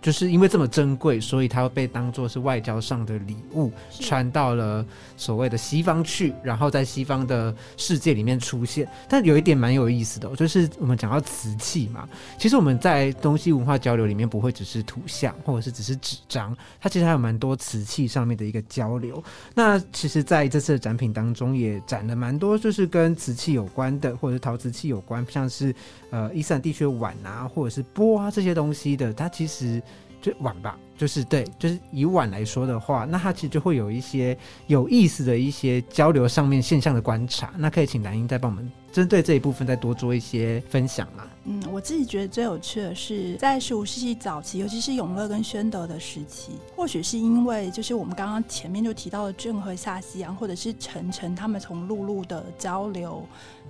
[0.00, 4.84] 就是因为这么珍贵，所以它会被当做是外交上的礼物，传到了
[5.16, 8.88] 所谓的西方去，然后在西方的世界里面出现。
[9.08, 12.08] 但有一点蛮有意思的哦、就是我们讲到瓷器嘛，
[12.38, 19.22] 其实我们在东西文化交流里面不会只是图像，或者是只是纸张，它其实还有蛮多瓷器上面的一个交流。
[19.54, 25.74] 那其实在这次的展品当中，也展了蛮多就是跟瓷器有关的，或者是陶瓷器有关，像是
[26.10, 29.82] 呃伊斯兰地区的碗啊，或者是钵啊这些东西的，它其实
[30.20, 37.50] 就碗吧，就是对，就是以碗来说的话，那它其实就会有一些有意思的一些交流上面现象的观察。
[37.56, 41.24] 那可以请蓝英再帮我们针对这一部分再多做一些分享嘛？
[41.44, 53.26] 嗯，我自己觉得最有趣的是，在十五世纪早期，尤其是永乐跟宣德的时期，或许是因为就是我们刚刚前面就提到的郑和下西洋，或者是陈诚他们从陆路的交流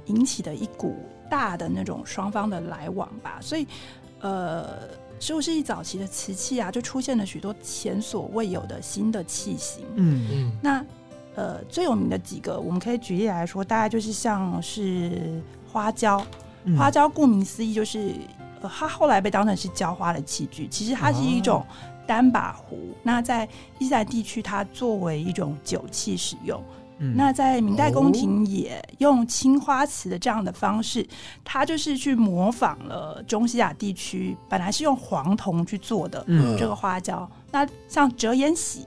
[0.07, 0.97] 引起的一股
[1.31, 3.65] 大的那种双方的来往吧，所以
[4.21, 4.79] 呃。
[5.21, 9.85] 十五世纪早期的瓷器啊，就出现了许多前所未有的新的器型。
[9.95, 10.85] 嗯嗯，那
[11.35, 16.25] 呃，最有名的几个，我们可以举例来说，大概就是像是花椒，
[16.65, 18.15] 嗯花椒顾名思义就是，
[18.63, 21.65] 呃，它后来被当成是浇花的器具，其实它是一种
[22.07, 22.79] 单把壶。
[23.03, 26.61] 那在伊斯兰地区，它作为一种酒器使用。
[27.01, 31.07] 嗯那在明代宫廷也用青花瓷的这样的方式，
[31.43, 37.29] 它就是去模仿了中西亚地区本来是用黄铜去做的，嗯这个花椒。
[37.51, 38.87] 那像折颜喜，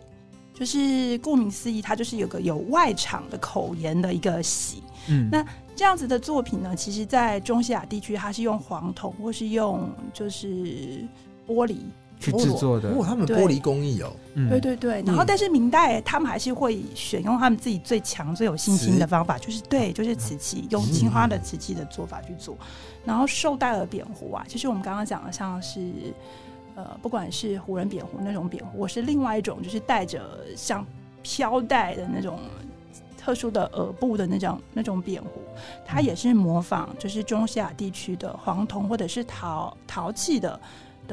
[0.53, 4.83] 就是顾名思义，它就是有个有外场的口沿的一个喜。
[5.09, 5.43] 嗯那
[5.75, 11.03] 这样子的作品呢，其实在中西亚地区，它是用黄铜或是用就是
[11.47, 11.77] 玻璃。
[12.23, 14.49] 去制作的，哇，他们玻璃工艺哦，嗯。
[14.49, 22.57] 对对对，然后但是明代他们还是会选用他们自己最强、最有信心的方法，就是对，就是瓷器，用青花的瓷器的做法去做。
[23.03, 25.91] 然后绶带耳扁壶啊，就是我们刚刚讲的，像是
[26.75, 30.21] 呃，不管是胡人扁壶那种扁壶，我是另外一种就是带着
[30.55, 30.85] 像
[31.21, 32.39] 飘带的那种
[33.17, 35.41] 特殊的耳部的那种那种扁壶，
[35.85, 40.59] 它也是模仿就是中西亚地区的黄铜或者是陶陶器的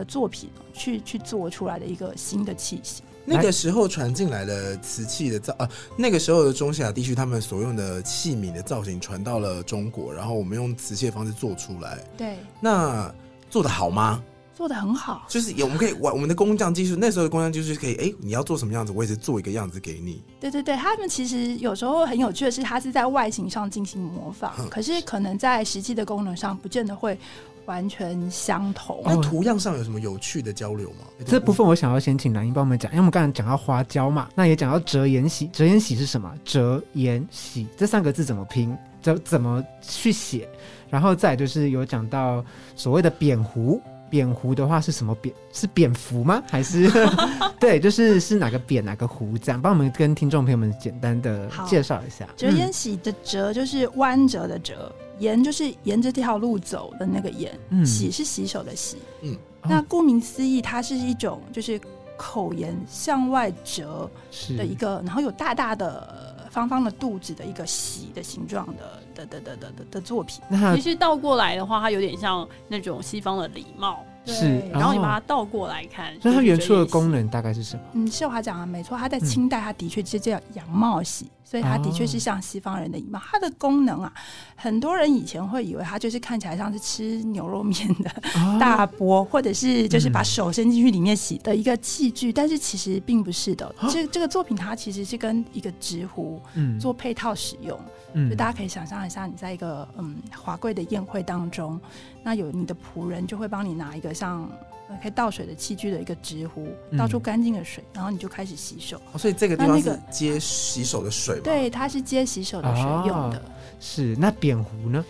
[0.00, 3.04] 的作品去去做出来的一个新的器型。
[3.26, 13.14] 那个时候传进来的瓷器的造啊，那个时候的中西亚地区他们所用的器皿的造型传到了中国，然后我们用瓷器的方式做出来，对，那
[13.50, 14.22] 做的好吗？
[14.54, 15.24] 做的很好。
[15.28, 20.22] 就是有我们可以玩我们的工匠技术，那时候的工匠技术可以，哎、你要做什么样子，我也是做一个样子给你。
[20.38, 27.18] 对对对，他们其实有时候很有趣的是，他是在外形上进行模仿，嗯可是可能在实际的功能上不见得会
[27.66, 29.00] 完全相同。
[29.04, 31.06] 那图样上有什么有趣的交流吗？
[31.24, 36.32] 这部分我想要先请蓝英帮我们讲，因为我们刚才讲到花椒嘛，那也讲到折颜喜，折颜喜是什么？
[36.44, 38.76] 折颜喜这三个字怎么拼？
[39.02, 40.46] 怎怎么去写？
[40.90, 42.44] 然后再就是有讲到
[42.76, 43.80] 所谓的扁壶。
[44.10, 45.32] 扁壶的话是什么扁？
[45.52, 46.42] 是蝙蝠吗？
[46.48, 46.90] 还是
[47.60, 49.38] 对，就是是哪个扁哪个壶？
[49.38, 52.28] 这样帮我们跟听众朋友们简单的介绍一下。
[52.36, 58.98] 折烟喜的折就是弯折的折，沿就是沿着这条路走的那个沿，嗯洗是洗手的洗。
[59.22, 61.78] 嗯那顾名思义，它是一种就是
[62.16, 70.40] 口沿向外折是的一个，然后有大大的方方的肚子的一个喜的形状的的的的的的的作品。
[70.48, 77.82] 那其实倒过来的话，它有点像那种西方的礼貌，是对，然后你哦把它倒过来看，那它就是原初的功能大概是什么？
[77.94, 83.20] 嗯，秀华讲的没错，它在嗯清代它的确是叫羊帽洗，所以它的确是像西方人的礼帽。
[83.22, 84.12] 它的功能啊，
[84.56, 93.74] 很多人以前会以为它就是看起来像是吃牛肉面的啊大钵，或者是就是把嗯手伸进去里面洗的一个器具，但是其实并不是的。
[93.90, 97.78] 这这个作品它其实是跟一个直壶嗯做配套使用，
[98.14, 101.80] 嗯就大家可以想象一下，你在一个嗯华贵的宴会当中，
[102.22, 104.50] 那有你的仆人就会帮你拿一个像
[104.88, 109.00] 呃可以倒水的器具的一个直壶，嗯倒出干净的水，然后你就开始洗手。
[109.12, 113.38] 哦所以这个地方是接洗手的水吗？，对，它是接洗手的水用的。
[113.38, 113.42] 哦
[113.82, 115.02] 是那扁壶呢？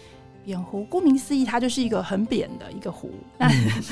[0.45, 3.47] 扁壶，顾名思义，它就是一个很扁的一个壶，那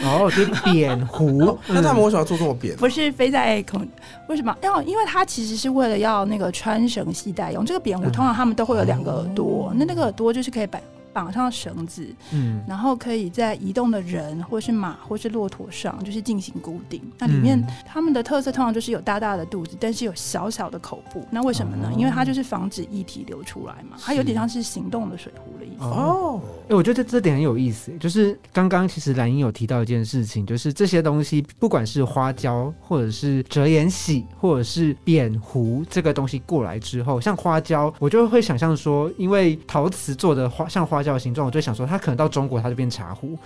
[0.04, 1.58] 哦，就是扁壶哦。
[1.66, 2.76] 那他们嗯为什么要做这么扁？
[2.76, 3.86] 不是飞在空。
[4.28, 4.56] 为什么？
[4.62, 7.64] 要因为它其实是为了要那个穿绳系带用。
[7.64, 10.80] 这个扁壶嗯通常他们都会有两个耳朵，哦那那个耳朵就是可以绑
[11.18, 17.02] 绑上绳子，嗯然后可以在移动的人或是马或是骆驼上，就是进行固定。
[17.18, 21.26] 那里面嗯他们的特色通常就是有大大的肚子，但是有小小的口部。
[21.32, 21.90] 那为什么呢？
[21.92, 25.82] 哦因为它就是防止液体流出来嘛，它有点像是行动的水壶的意思。
[25.82, 43.38] 哦，哎、我觉得这点很有意思，就是刚刚其实蓝英有提到一件事情，就是这些东西，不管是花椒，或者是折颜喜，或者是扁壶这个东西过来之后，像花椒，我就会想象说，因为陶瓷做的花像花椒的形状，我就想说，它可能到中国它就变茶壶。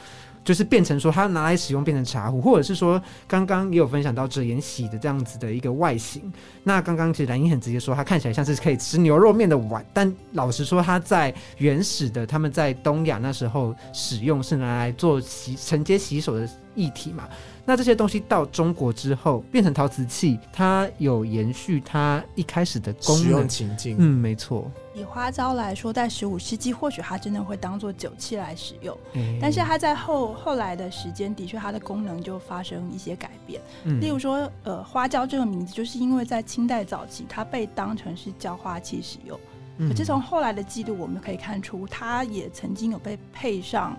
[0.44, 6.20] 就是变成说它拿来使用变成茶壶，或者是说刚刚也有分享到折颜喜的这样子的一个外形。
[6.64, 17.28] 那刚刚其实兰英很直接说，它看起来像是可以吃牛肉面的碗，但老实说，它在原始的他们在东亚那时候使用是拿来做洗承接洗手的液体嘛。
[17.64, 23.48] 那这些东西到中国之后变成陶瓷器，它有延续它一开始的功使用能。
[23.48, 23.96] 情境。
[23.98, 24.70] 嗯，没错。
[24.94, 33.60] 以花椒来说，在十五世纪，或许它真的会当做酒器来使用，诶但是它在后后来的时间，的确它的功能就发生一些改变。
[33.84, 39.38] 嗯例如说，呃，花椒这个名字，就是因为在清代早期，它被当成是浇花器使用。
[39.78, 43.96] 嗯可是从后来的记录，我们可以看出，它也曾经有被配上。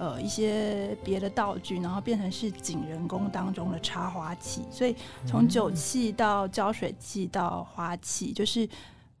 [0.00, 8.66] 呃，一些别的道具，然后变成是景人宫当中的插花器，所以从酒器到浇水器到花器，就是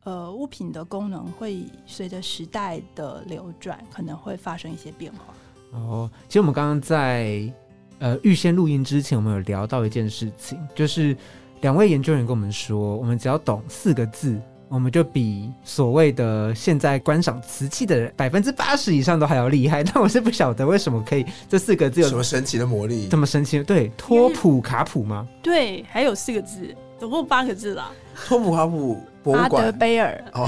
[0.04, 5.78] 呃物品的功能会随着时代的流转，可能会发生一些变化。
[5.78, 7.52] 哦，其实我们刚刚在
[7.98, 11.14] 呃预先录音之前，我们有聊到一件事情，就是
[11.60, 14.40] 两位研究员跟我们说，我们只要懂四个字。
[14.70, 23.16] 我们就比所谓的现在观赏瓷器的人百分之八十以上都还要厉害， 但我是不晓得为什么可以这四个字有什么神奇的魔力这？
[23.16, 23.60] 么神奇？
[23.64, 25.26] 对，托普卡普吗？
[25.42, 27.90] 对，还有四个字，总共八个字啦。
[28.28, 30.46] 托普卡普博阿德物馆，贝尔，哦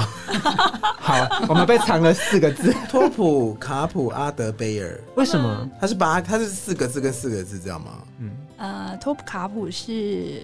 [1.00, 1.16] 好，
[1.48, 5.68] 我们被藏了四个字，托普卡普阿德贝尔， 为什么？
[5.80, 7.98] 它是八，它是四个字跟四个字知道吗？
[8.18, 10.40] 嗯，呃，托普卡普是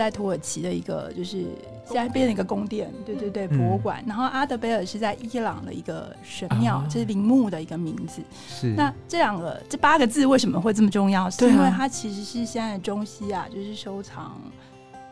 [0.00, 1.44] 在土耳其的一个，就是
[1.84, 4.02] 现在变成一个宫殿，对对对，嗯博物馆。
[4.06, 8.22] 然后阿德贝尔是在伊朗的一个神庙，啊这是陵墓的一个名字。
[8.48, 11.28] 是那这两个这八个字为什么会这么重要？
[11.28, 14.40] 是因为它其实是现在中西亚就是收藏，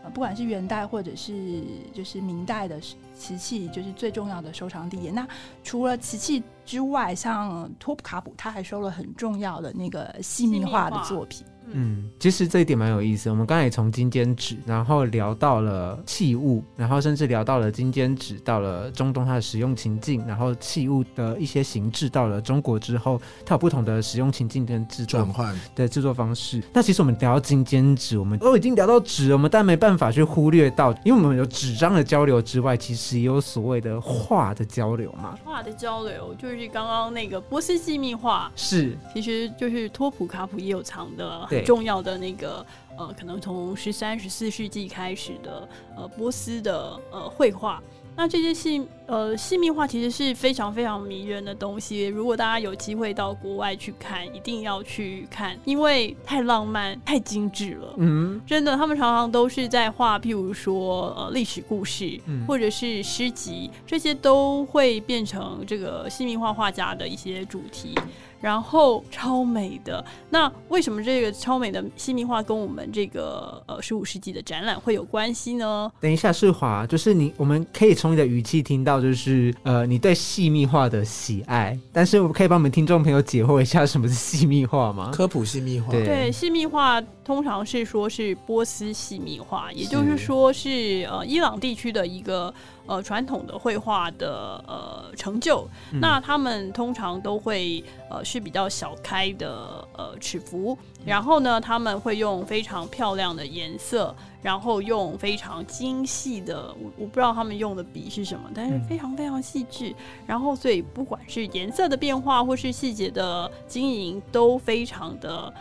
[0.02, 2.80] 呃，不管是元代或者是就是明代的
[3.14, 5.14] 瓷器，就是最重要的收藏地点。
[5.14, 5.28] 那
[5.62, 11.44] 除了瓷器之外，像托普卡普，他还收了很重要的那个细密画的作品。
[11.72, 13.30] 嗯，其实这一点蛮有意思。
[13.30, 26.62] 我们刚才也从金尖纸，然后聊到了器物，然后甚至聊到了金尖纸，到了中东它的使用情境，然后器物的一些形制到了中国之后，它有不同的使用情境跟制作转换的制作方式。
[26.72, 35.38] 那其实我们聊到金尖纸，我们都已经聊到纸，我们但没办法去忽略到，因为我们有纸张的交流之外，其实也有所谓的画的交流嘛？
[35.44, 42.64] 画的交流就是刚刚那个波斯细密画，是，其实就是托普卡普也有藏的对很重要的那个
[42.96, 47.82] 呃，可能从十三、十四世纪开始的呃波斯的呃绘画。
[48.20, 52.06] 那这些细呃细密画其实是非常非常迷人的东西。
[52.06, 57.94] 如果大家有机会到国外去看，一定要去看，因为太浪漫、太精致了。
[57.96, 67.94] 嗯，真的，他们常常都是在画，譬如说呃历史故事，嗯或者是诗集，这些都会变成这个细密画画家的一些主题。
[68.40, 75.90] 然后超美的，那为什么这个超美的细密画跟我们这个呃十五世纪的展览会有关系呢？
[76.00, 81.78] 等一下，世华，就是你，我们可以从你的语气听到，就是呃，你对细密画的喜爱。
[81.92, 85.10] 但是，我可以帮我们听众朋友解惑一下，什么是细密画吗？
[85.12, 92.52] 科普细密画，对对，细密画通常是说是波斯细密画，也就是说是呃伊朗地区的一个
[92.88, 95.68] 呃传统的绘画的呃成就。
[95.92, 109.94] 嗯那他们通常都会呃是比较小开的呃尺幅，然后呢他们会用非常漂亮的颜色，然后用非常精细的，我我不知道他们用的笔是什么，但是嗯非常非常细致。
[110.26, 115.52] 然后所以不管是颜色的变化或是细节的经营，都非常的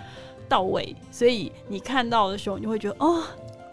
[0.47, 0.95] 到位。
[1.11, 3.23] 所以你看到的时候，你会觉得哦，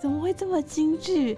[0.01, 1.37] 怎么会这么精致？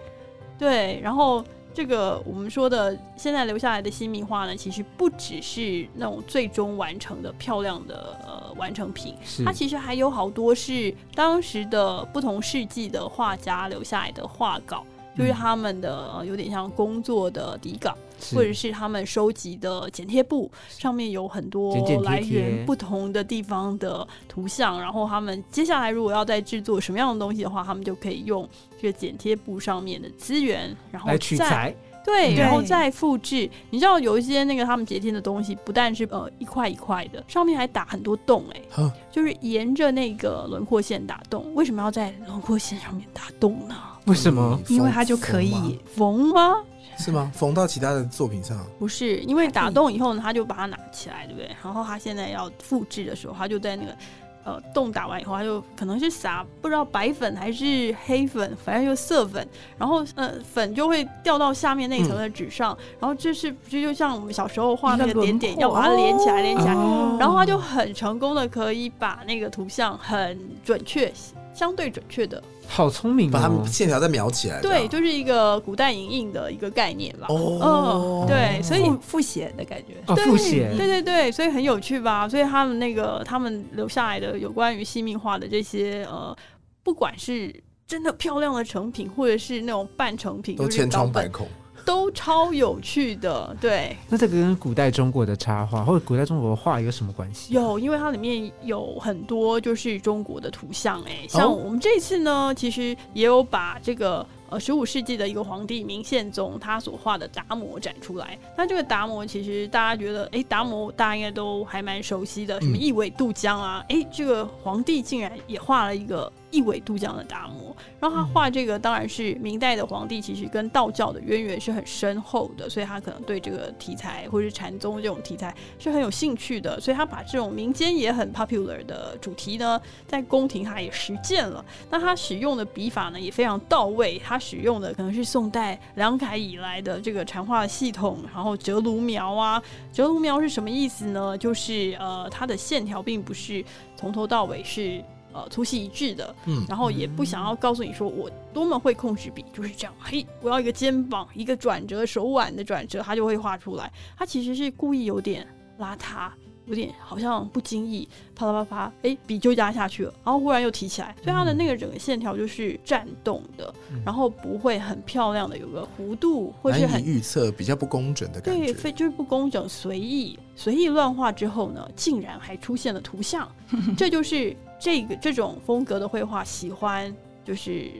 [0.59, 1.45] 对，然后。
[1.77, 9.15] 这个我们说的现在留下来的新米画呢，其实不只是那种最终完成的漂亮的呃完成品，
[9.45, 14.83] 它其实还有好多是当时的不同世纪的画家留下来的画稿，
[15.15, 28.49] 就是他们的、呃有点像工作的底稿，是或者是他们收集的剪贴簿，上面有很多来源不同的地方的图像，然后他们接下来如果要再制作什么样的东西的话，他们就可以用
[28.81, 33.49] 这个剪贴簿上面的资源，然后来取再材，对，嗯然后再复制。
[33.71, 41.53] 你知道有一些那个他们截天的东西，不但是呃一块一块的，上面还打很多洞、哎，呵就是沿着那个轮廓线打洞。
[41.55, 43.75] 为什么要在轮廓线上面打洞呢？
[44.07, 44.59] 为什么？
[44.69, 46.63] 嗯因为它就可以缝吗缝吗？
[46.99, 47.31] 是吗？
[47.35, 51.51] 缝到其他的作品上，不是，因为打洞以后呢，他就把它拿起来，对不对？
[51.63, 53.97] 然后他现在要复制的时候，他就在那个
[54.45, 71.13] 呃洞打完以后，他就可能是撒不知道白粉还是黑粉，反正就色粉，然后呃粉就会掉到下面那一层的纸上，然后这是这就像我们小时候画那个点点，要把它连起来，连起来，哦然后他就很成功的可以把那个图像很准确。
[71.57, 73.67] 相对准确的，好聪明把它哦们！
[73.67, 74.61] 线条再描起来。
[74.61, 77.29] 对，就是一个古代影印的一个概念吧。
[77.31, 79.95] 哦嗯，对，所以复复写的感觉。
[80.07, 82.29] 哦，对复写对对对，所以很有趣吧？
[82.29, 86.37] 所以他们那个他们留下来的有关于细密画的这些呃，
[86.83, 87.51] 不管是
[87.87, 91.49] 真的漂亮的成品，或者是那种半成品，都千疮百孔。
[91.87, 93.57] 都超有趣的。
[93.59, 97.55] 对，那这个跟古代中国的插画或者古代中国的画有什么关系？
[97.55, 108.37] 有，因为它里面有很多就是中国的图像，哎，像哦我们这次呢，其实也有把这个呃十五世纪的一个皇帝明宪宗他所画的达摩展出来。
[108.57, 117.75] 那这个达摩其实大家觉得，哎，达摩大家应该都还蛮熟悉的，什么嗯一苇渡江啊，哎、这个皇帝竟然也画了一个一苇渡江的达摩。
[118.01, 131.65] 然后他画这个当然是明代的皇帝，其实跟道教的渊源是很深厚的，所以他可能对这个题材或者是禅宗这种题材是很有兴趣的，所以他把这种民间也很 popular 的主题呢，在宫廷他也实践了。
[131.91, 141.37] 那他使用的笔法呢也非常到位，他使用的可能是宋代梁楷以来的这个禅画系统，然后折炉描啊，折炉描是什么意思呢？
[141.37, 143.65] 就是呃，它的线条并不是
[143.97, 145.03] 从头到尾是
[145.37, 149.93] 呃粗细一致的，嗯，然后也不想要告诉你说我多么会控制笔，就是这样。
[150.01, 153.93] 嘿，我要一个肩膀，一个转折，手腕的转折，他就会画出来。
[154.17, 155.47] 他其实是故意有点
[155.79, 156.31] 邋遢，
[156.65, 168.73] 有点好像不经意，啪啦啪啪，哎，笔就压下去了，然后忽然又提起来，所以它的那个整个线条就是颤动的，嗯然后不会很漂亮的有个弧度，或是很预测，比较不工整的感对，觉。
[168.73, 173.49] 非就是不工整、随意、随意乱画之后呢，竟然还出现了图像，
[173.97, 177.15] 这就是这个这种风格的绘画喜欢
[177.45, 177.91] 就是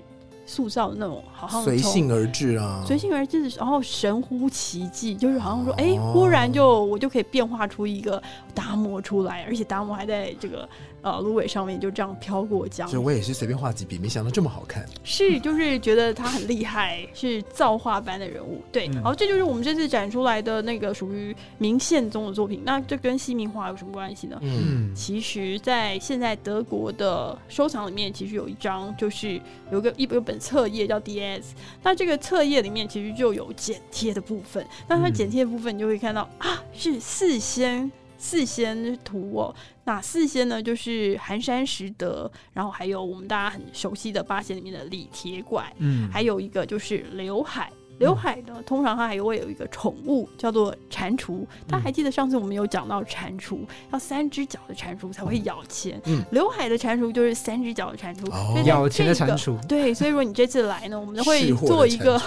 [0.45, 6.13] 塑造那种，好像随性而至啊，随性而至，然后神乎其技，就是好像说，哎、哦。
[6.15, 8.23] 忽然就我就可以变化出一个
[8.55, 10.69] 达摩出来，而且达摩还在这个
[11.07, 14.85] 呃芦苇上面就这样飘过江，所以我也是随便画几笔，没想到这么好看。
[15.05, 18.61] 是，就是觉得他很厉害，是造化般的人物。
[18.73, 22.61] 对，嗯好，这就是我们这次展出来的那个属于明宪宗的作品。
[22.65, 24.37] 那这跟西明画有什么关系呢？
[24.43, 29.41] 嗯，嗯，其实，在现在德国的收藏里面，其实有一张，就是
[29.71, 31.45] 有个一本本册页叫 DS，
[31.85, 34.67] 那这个册页里面其实就有剪贴的部分。
[34.89, 37.89] 那它嗯剪贴的部分，你就会看到、啊，是四仙
[38.19, 39.55] 四仙图哦。
[39.85, 47.71] 那四仙呢，就是寒山拾得，然后还有我们大家很熟悉的八仙里面的李铁拐，嗯，还有一个就是刘海。
[47.99, 51.47] 刘海呢，通常它还会有一个宠物叫做蟾蜍。
[51.67, 53.61] 大家还记得上次我们有讲到蟾蜍，
[53.91, 55.99] 要三只脚的蟾蜍才会咬钱。
[56.05, 62.21] 嗯刘海的蟾蜍就是三只脚的蟾蜍，哦所以在咬钱的这个蟾蜍对，所以说你这次来呢，我们会做一个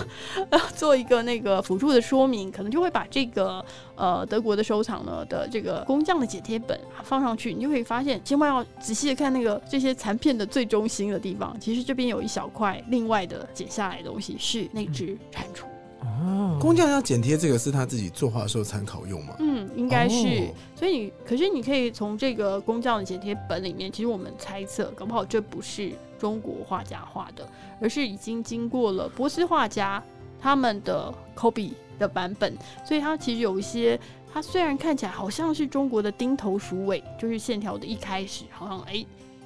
[0.49, 3.63] 呃 做一个那个辅助的说明，可能就会把这个
[3.99, 15.65] 呃德国的收藏呢的这个工匠的剪贴本啊放上去，你就会发现，千万要仔细的看那个这些残片的最中心的地方，其实这边有一小块另外的剪下来的东西是那只蟾蜍。
[16.01, 19.35] 哦，工匠要剪贴这个是他自己作画的时候参考用吗？
[19.39, 20.15] 嗯，应该是。
[20.15, 27.45] 哦所以你，可是你可以从这个工匠的剪贴本里面，其实我们猜测，搞不好这不是中国画家画的，
[27.81, 30.01] 而是已经经过了波斯画家
[30.39, 33.99] 他们的 copy 的版本，所以它其实有一些，
[34.33, 39.05] 它虽然看起来好像是中国的钉头鼠尾，就是线条的一开始好像哎。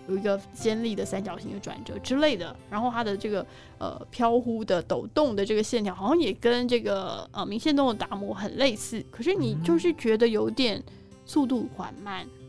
[0.09, 3.45] 有一个尖利的三角形的转折之类的，然后它的这个
[3.77, 10.83] 呃飘忽的抖动的这个线条，好像也跟这个呃明线洞的达摩很类似，可是你就是觉得有点
[11.25, 12.42] 速度缓慢，嗯，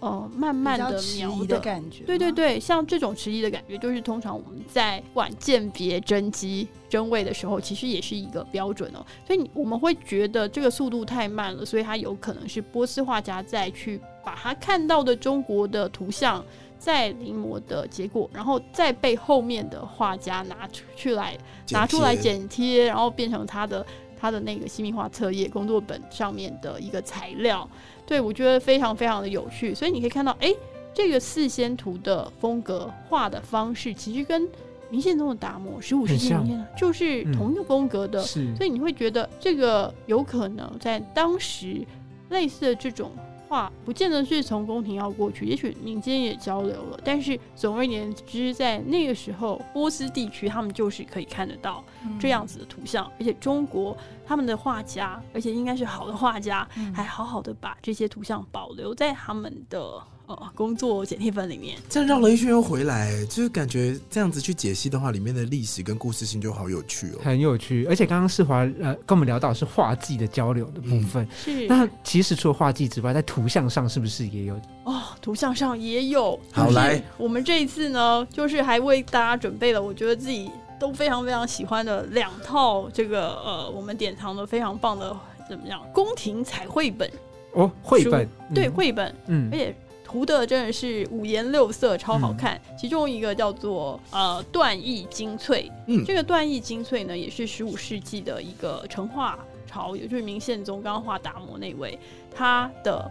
[0.00, 2.04] 呃，慢慢的描的感觉。
[2.04, 9.04] 对对，对，像这种迟疑的感觉，就是通常我们在管鉴别真机真伪的时候，其实也是一个标准哦。
[9.26, 16.44] 所以你我们会觉得这个速度太慢了，所以它有可能是波斯画家再去把他看到的中国的图像
[16.78, 21.36] 再临摹的结果，然后再被后面的画家拿出去来
[21.70, 23.86] 拿出来剪贴剪贴，然后变成他的
[24.20, 27.66] 他的那个西密画册页工作本上面的一个材料。
[28.06, 30.54] 对我觉得非常非常的有趣，所以你可以看到，哎，
[30.94, 34.48] 这个四仙图的风格画的方式，其实跟
[34.88, 36.44] 明宪宗的达摩十五世纪很像。
[36.44, 37.32] 里面呢，就是嗯。
[37.32, 38.22] 同一个风格的。
[38.22, 41.84] 是，所以你会觉得这个有可能在当时
[42.28, 43.10] 类似的这种
[43.48, 47.00] 画，不见得是从宫廷要过去，也许民间也交流了。
[47.04, 61.78] 但是总而言之，在那个时候，波斯地区他们就是可以看得到嗯这样子的图像，而且中国他们的画家，而且应该是好的画家，嗯还好好的把这些图像保留在他们的呃工作剪贴本里面。
[61.88, 67.20] 这样绕了一圈又回来，就是感觉这样子去解析的话，里面的历史跟故事性就好有趣哦。
[67.22, 67.86] 很有趣。
[67.86, 74.60] 而且刚刚世华呃跟我们聊到是画技的交流的部分，是那其实除了画技之外，在图像上是不是也有？
[74.84, 76.38] 哦，图像上也有。
[76.52, 85.16] 好来，我们这一次呢，就是还为大家准备了，我觉得自己都非常非常喜欢的两套这个呃，我们典藏的非常棒的
[85.48, 87.10] 怎么样宫廷彩绘本，
[87.52, 89.74] 哦，绘本书，对嗯绘本，嗯而且
[90.16, 92.58] 涂的真的是五颜六色，超好看。
[92.74, 101.98] 其中一个叫做呃段艺精粹，嗯这个段艺精粹呢，也是十五世纪的一个成化朝，也就是明宪宗刚刚画达摩那位，
[102.34, 103.10] 他的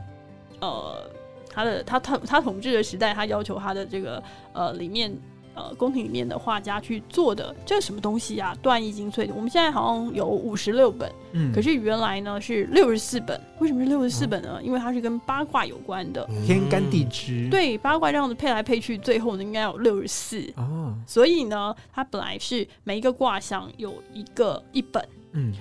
[0.60, 1.08] 呃
[1.48, 5.16] 他的他他他统治的时代，他要求他的这个呃里面。
[5.56, 8.56] 呃，宫廷里面的画家去做的这是什么东西啊？
[8.62, 13.40] 段艺精粹，我们现在好像有五十六本，嗯可是原来呢是六十四本。
[13.60, 14.60] 为什么是六十哦四本呢？
[14.62, 16.28] 因为它是跟八卦有关的。
[16.46, 20.54] 天干地支，对，八卦这样子配来配去，最后呢应该有六十四。
[20.58, 25.04] 哦，所以呢，它本来是每一个卦象有一个一本。
[25.32, 25.54] 嗯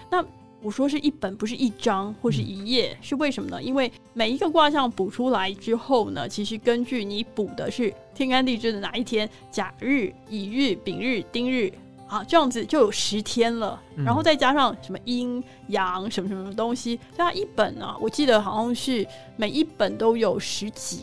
[0.65, 3.63] 我说是一本，不是一张或是一页，是为什么呢？
[3.63, 11.71] 因为每一个卦象补出来之后呢，其实根据你补的是天干地支的哪一天，甲日、乙日、丙日、丁日。
[12.07, 19.05] 啊，这样子就有十天了，嗯然后再加上什么阴阳什么什么东西，所以它一本呢、我记得好像是
[19.37, 21.01] 每一本都有十几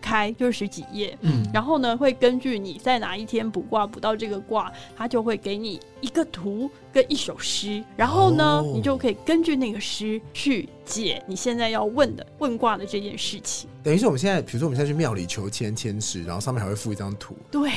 [0.00, 1.16] 开，就是十几页。
[1.20, 13.68] 嗯，然后呢，会根据你在哪一天补卦补到这个卦，它就会给你一个图跟一首诗，然后呢，哦你就可以根据那个诗去解你现在要问的问卦的这件事情。
[13.82, 17.70] 等于是我们现在，比如说我们现在去庙里求签签诗，然后上面还会附一张图，对，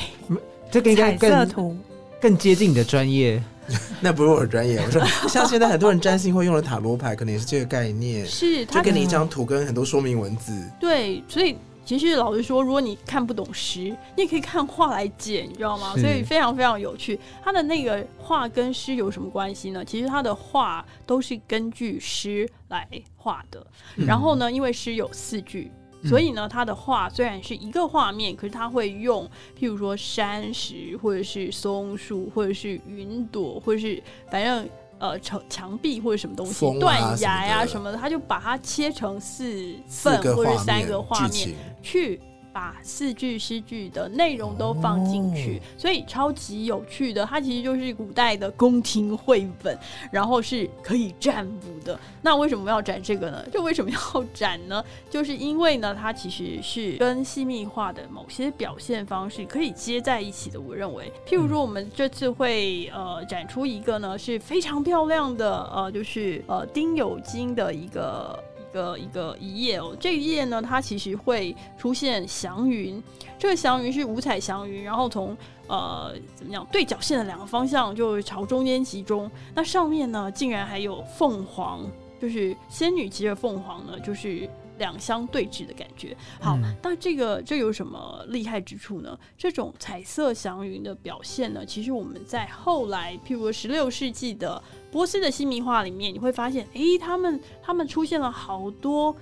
[0.69, 1.77] 这个应该更图，
[2.19, 3.41] 更接近你的专业。
[4.01, 4.79] 那不是我的专业。
[4.79, 10.51] 我说， 像现在很多人占星会用的塔罗牌，可能也是这个概念，是它就给你一张图跟很多说明文字。
[10.77, 13.79] 对，所以其实老实说，如果你看不懂诗，
[14.15, 15.93] 你也可以看画来解，你知道吗？
[15.97, 17.19] 所以非常非常有趣。
[17.43, 19.83] 他的那个画跟诗有什么关系呢？
[19.83, 23.65] 其实他的画都是根据诗来画的。
[23.95, 25.71] 然后呢，因为诗有四句。
[26.03, 29.23] 所以呢，他的画虽然是一个画面，可是他会用，
[29.55, 34.01] 譬如说山石，或者是松树，或者是云朵，或者是
[34.31, 34.67] 反正
[35.01, 42.21] 呃墙墙壁或者什么东西啊断崖呀、什么的什么的，它就把它切成四四份或者三个画面，去
[42.53, 47.25] 把四句诗句的内容都放进去，哦所以超级有趣的。
[47.25, 49.77] 它其实就是古代的宫廷绘本，
[50.11, 51.99] 然后是可以占卜的。
[52.21, 53.45] 那为什么要展这个呢？
[53.49, 54.83] 就为什么要展呢？
[55.09, 60.59] 就是因为呢，它其实是跟细密画的某些表现方式可以接在一起的。
[60.59, 68.37] 我认为，譬如说，我们这次会呃展出一个呢是非常漂亮的呃，就是呃丁酉金的一个。
[68.73, 73.01] 个一个一页哦，这一页呢，它其实会出现祥云，
[73.37, 75.35] 这个祥云是五彩祥云，然后从
[75.67, 81.85] 呃怎么样对角线的两个方向就朝中间集中，那上面呢竟然还有凤凰，
[82.19, 84.49] 就是仙女骑着凤凰呢，就是
[84.81, 86.17] 两相对峙的感觉。
[86.41, 89.17] 好，嗯那这个这有什么厉害之处呢？
[89.37, 94.61] 这种彩色祥云的表现呢，其实我们在后来，譬如十六世纪的
[94.91, 99.15] 波斯的西密画里面，你会发现，诶，他们他们出现了好多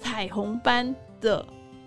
[0.00, 1.46] 彩虹般的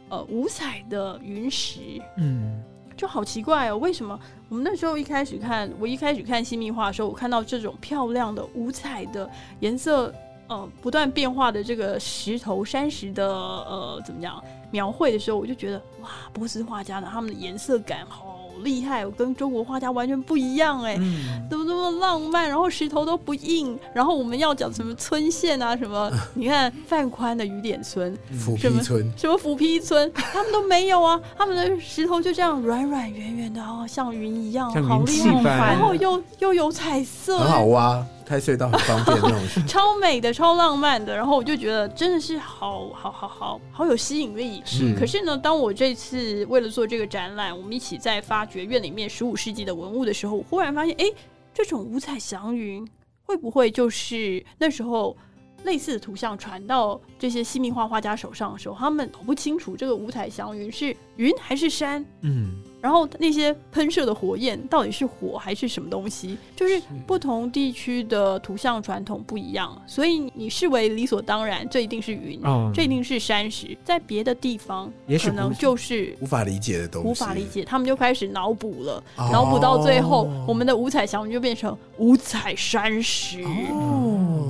[0.09, 2.63] 呃五彩的云石，嗯，
[2.95, 4.17] 就好奇怪哦，为什么
[4.47, 9.29] 我们那时候一开始看，我一开始看新密画的时候，我看到这种漂亮的五彩的
[9.59, 10.13] 颜色，
[10.47, 14.41] 呃，不断变化的这个石头山石的呃怎么讲
[14.71, 20.97] 描绘的时候，我就觉得哇，波斯画家呢他们的颜色感好厉害我，跟中国画家完全不一样哎。
[20.99, 22.47] 嗯怎么这么浪漫？
[22.47, 26.11] 然后石头都不硬，然后我们要讲什么村线啊，什么？
[26.35, 39.39] 你看范宽的雨点村，腐什么皮村，什么虎皮村，他们都没有啊，他们的石头就这样软软圆圆的哦，像云一样，好厉害，然后又又有彩色，很好挖，开隧道很方便那种。
[39.65, 41.15] 超美的，超浪漫的。
[41.15, 44.61] 然后我就觉得真的是好好好好好有吸引力。
[44.65, 51.05] 是可是呢，当我这次为了做这个展览，我们一起在发掘院里面十五世纪的文物的时候，我忽然发现，哎，
[51.53, 52.86] 这种五彩祥云
[53.23, 55.15] 会不会就是那时候
[55.64, 62.05] 类似的图像传到这些西密画画家手上的时候，他们搞不清楚这个五彩祥云是云还是山？
[62.22, 66.38] 嗯，然后那些喷射的火焰到底是火还是什么东西？
[66.55, 73.76] 就是不同地区的图像传统不一样，所以你视为理所当然，这一定是云，哦，这一定是山石。
[73.84, 83.41] 在别的地方，也许可能就是无法理解的东西，无法理解，他们就开始脑补了，哦脑补到最后，我们的五彩祥云就变成五彩山石。
[83.72, 84.07] 哦，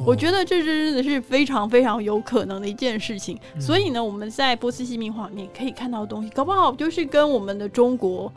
[0.08, 3.38] 我觉得这真的是非常非常有可能的一件事情。
[3.55, 8.32] 嗯所以呢，我们在波斯西密画里面可以看到的东西，搞不好就是跟我们的中国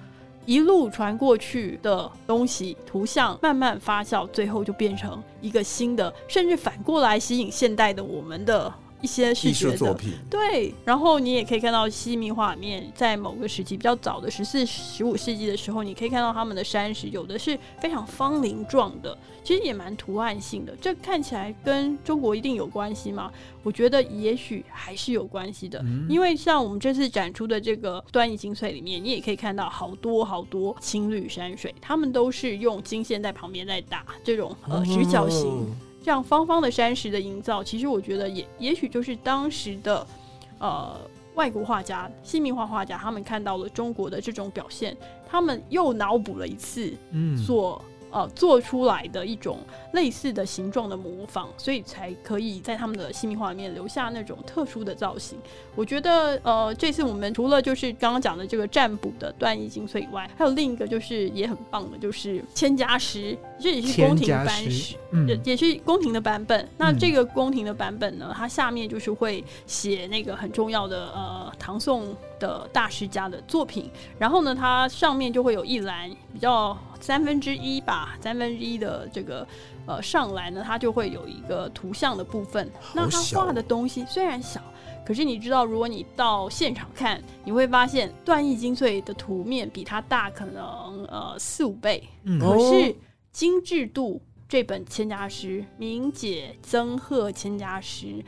[0.47, 9.77] 一路传过去的东西图像慢慢发酵，最后就变成一个新的，甚至反过来吸引现代的我们的一些视觉的。
[9.77, 20.77] 作品，对，然后你也可以看到西米画面，在某个时期比较早的十四、十五世纪的时候，你可以看到他们的山石，有的是非常方棱状的，其实也蛮图案性的。
[20.81, 23.31] 这看起来跟中国一定有关系吗？
[23.63, 35.47] 我觉得也许还是有关系的，因为像我们这次展出的这个端倪精粹里面，你也可以看到好多好多青绿山水，他们都是用金线在旁边在打这种呃直角形。
[35.47, 35.67] 哦
[36.03, 40.07] 这样方方的山石的营造，其实我觉得也也许就是当时的
[40.59, 41.01] 呃
[41.35, 44.97] 外国画家、西密画画家，他们看到了中国的这种表现，
[45.29, 49.59] 他们又脑补了一次嗯，所呃做出来的一种
[49.93, 55.39] 类似的形状的模仿，所以才可以在他们的西密画里面留下那种特殊的造型。
[55.75, 64.97] 我觉得呃这次我们除了就是刚刚讲的这个占卜的断译精粹以外，还有另一个就是也很棒的，就是千家诗，这也是宫廷千家诗班诗。
[65.13, 66.69] 嗯也也是宫廷的版本。
[66.77, 79.47] 那嗯这个宫廷的版本呢，它下面就是会写那个很重要的呃唐宋的大师家的作品，然后呢，它上面就会有一栏比较三分之一吧，三分之一的这个。
[79.87, 82.71] 呃，上来呢，它就会有一个图像的部分。
[82.95, 84.63] 那它画的东西虽然小，
[85.05, 90.63] 可是你知道，如果你到现场看，你会发现段义精粹的图面比它大可能
[91.07, 92.07] 呃四五倍。
[92.23, 92.95] 嗯可是
[93.33, 98.23] 精致度这本千家诗，明解曾贺千家诗，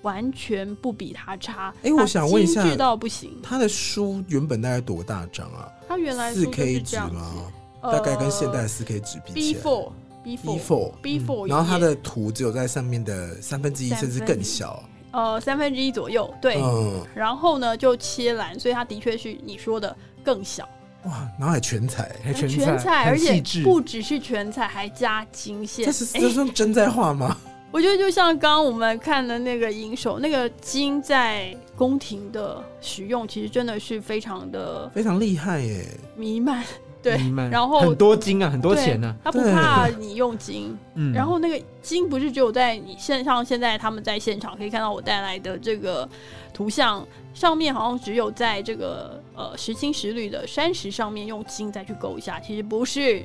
[0.00, 1.74] 完全不比它差。
[1.82, 3.38] 哎我想问一下它精致到不行。
[3.42, 5.70] 他的书原本大概多大张啊？
[5.86, 7.52] 他原来四 K 这纸吗？
[7.82, 9.92] 呃大概跟现代四 K 纸比 B 起来 four
[10.24, 14.82] B B four four，B four，然后它的图只有在上面的三分之一，甚至更小。
[15.10, 16.62] 呃三分之一左右，对。
[16.62, 20.66] 嗯，然后呢就切蓝，所以它的确是你说的更小，
[21.04, 25.84] 哇，然后还全彩，还全全彩，而且不只是全彩，还加金线。
[25.84, 27.36] 这是哎这是真在画吗？
[27.72, 35.86] 我觉得就像刚刚我们看的那个银手，那个金在宫廷的使用，其实真的是非常的非常厉害耶！
[36.14, 36.62] 弥漫。
[37.02, 37.18] 对
[37.50, 46.08] 然后很多金啊，很多钱呢、他不怕你用金，嗯，然后那个金不是只有在你线上，现在他们在现场可以看到我带来的这个
[46.54, 53.24] 图像上面，好像只有在这个呃石青石绿的山石上面用金再去勾一下，其实不是，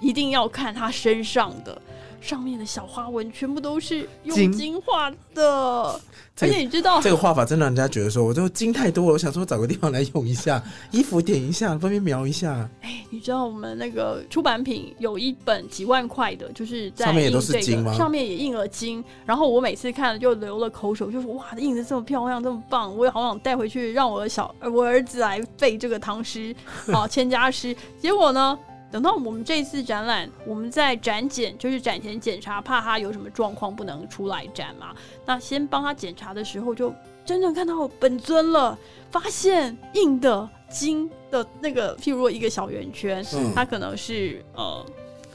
[0.00, 1.80] 一定要看他身上的
[2.20, 6.00] 上面的小花纹，全部都是用金金画的，
[6.40, 19.02] 而且你知道这个画法真的让人家觉得说，我就金太多了，我想说找个地方来用一下， 衣服点一下，方便描一下，哎，你知道我们那个出版品有一本几万块的，就是在上面也都是金吗上面也印了金。
[19.24, 26.54] 然后我每次看了就流了口水，就说哇，印的这么漂亮，这么棒，我也好想带回去让我的小呃我儿子来背这个唐诗
[26.92, 27.74] 啊 千家诗。
[28.00, 28.58] 结果呢？
[28.96, 34.96] 等到我们这次展览，我们在展检，就是展前检查，怕他有什么状况不能出来展嘛。
[35.26, 36.90] 那先帮他检查的时候，就
[37.22, 38.78] 真正看到本尊了，
[39.10, 44.86] 发现硬的金的那个，譬如说一个小圆圈，嗯它可能是呃，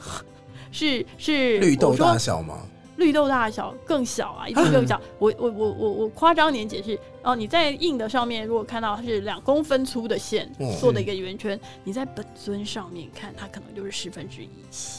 [0.72, 2.66] 是是绿豆大小吗？
[3.02, 5.00] 绿豆大小更小啊，一定更小。
[5.18, 14.48] 我我我我我夸张点解释哦，你在硬的上面如果看到它是两公分粗的线嗯做的一个圆圈，你在本尊上面看，它可能就是十分之一，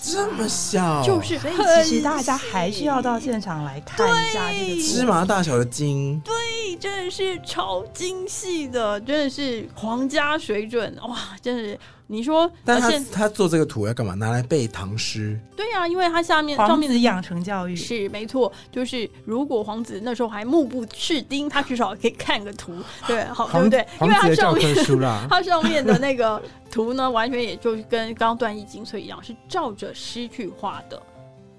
[0.04, 11.18] 这么小，就是所以很其实大家还是要到现场来看一下这个芝麻大小的金，对，真的是超精细的，真的是皇家水准哇！
[11.41, 14.14] 真的是你说，但他他做这个图要干嘛？
[14.14, 17.76] 拿来背唐诗，对呀、因为他下面上面皇子养成教育。
[17.76, 22.74] 是没错，就是如果皇子那时候还目不识丁，他至少可以看个图，
[23.08, 23.80] 对，好，对不对？
[23.80, 31.01] 因皇为子的教它上面科书啦， 它上面的那个图呢，完全也就是跟刚刚段义精粹一样，是照着诗去画的。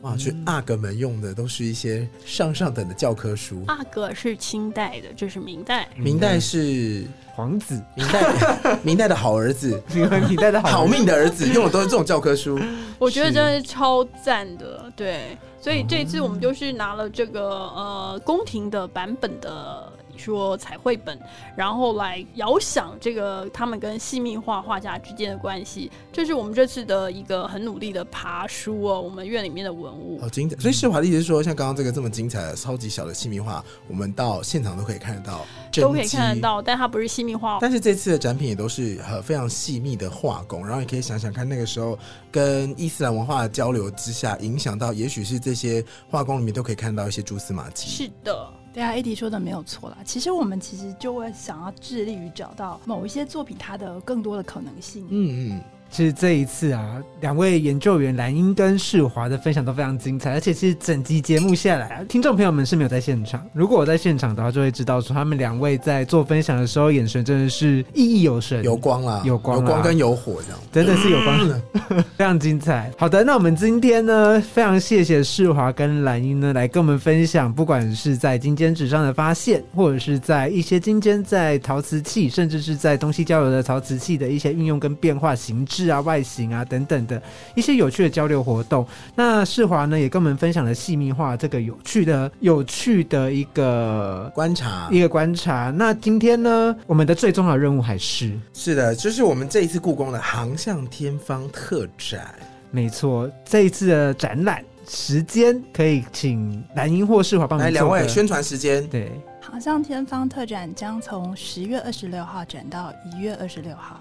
[0.02, 3.64] 哇，去阿哥们用的都是一些上上等的教科书。
[3.68, 5.88] 阿哥是清代的，这是明代。
[5.96, 12.58] 明代是皇子，明代明代的好儿子，因为你带的好命的儿子，用的都是这种教科书。
[12.98, 15.36] 我觉得真的是超赞的，对。
[15.60, 21.18] 所以这次我们就是拿了这个呃宫廷的版本的，你说彩绘本，
[21.56, 25.90] 然后来遥想这个他们跟细密画画家之间的关系。
[26.12, 30.20] 这是我们这次的一个很努力的爬书哦，我们院里面的文物。
[30.20, 30.56] 好精彩！
[30.56, 36.40] 所以世华的意思是说，像刚刚这个这么精彩的、超级小的细密画，我们到现场都可以看得到，都可以看得。
[36.40, 41.98] 到，但它不是细密画，但是这次的展品也都是呃非常细密的画工，然后你可以想想看，那个时候
[42.30, 47.88] 跟伊斯兰文化的交流之下，影响到也许是这些画工里面都可以看到一些蛛丝马迹。
[47.88, 49.98] 是的，对啊，AD 说的没有错啦。
[50.04, 55.06] 其实我们其实就会想要致力于找到某一些作品它的更多的可能性。
[55.10, 55.60] 嗯嗯，
[55.94, 63.46] 其实这一次啊，两位研究员蓝英跟世华的分享都非常精彩，而且其实整集节目下来啊，听众朋友们是没有在现场。
[63.52, 70.58] 如果我在现场的话，就会知道说他们两位在做分享的时候，眼神真的是熠熠有神，有光啦，有光有光跟有火这样。
[70.72, 71.62] 真的是有光的，
[72.18, 72.90] 非常精彩。
[72.98, 87.22] 好的，那我们今天呢，非常谢谢世华跟蓝英呢来跟我们分享，不管是在金尖纸上的发现，或者是在一些金尖在陶瓷器，甚至是在东西交流的陶瓷器的一些运用跟变化形制啊、外形啊等等的
[87.54, 88.86] 一些有趣的交流活动。
[89.14, 94.30] 那世华呢也跟我们分享了细密化这个有趣的、有趣的一个。
[94.34, 95.70] 观察一个观察。
[95.70, 102.34] 那今天呢，我们的最重要的任务还是是的，就是我们这一次故宫的航向天方特展。
[102.70, 108.86] 没错，这一次的展览时间可以请蓝英或世华帮我来，们两位宣传时间。
[108.88, 109.10] 对，
[109.40, 114.00] 航向天方特展将从十月二十六号展到一月二十六号。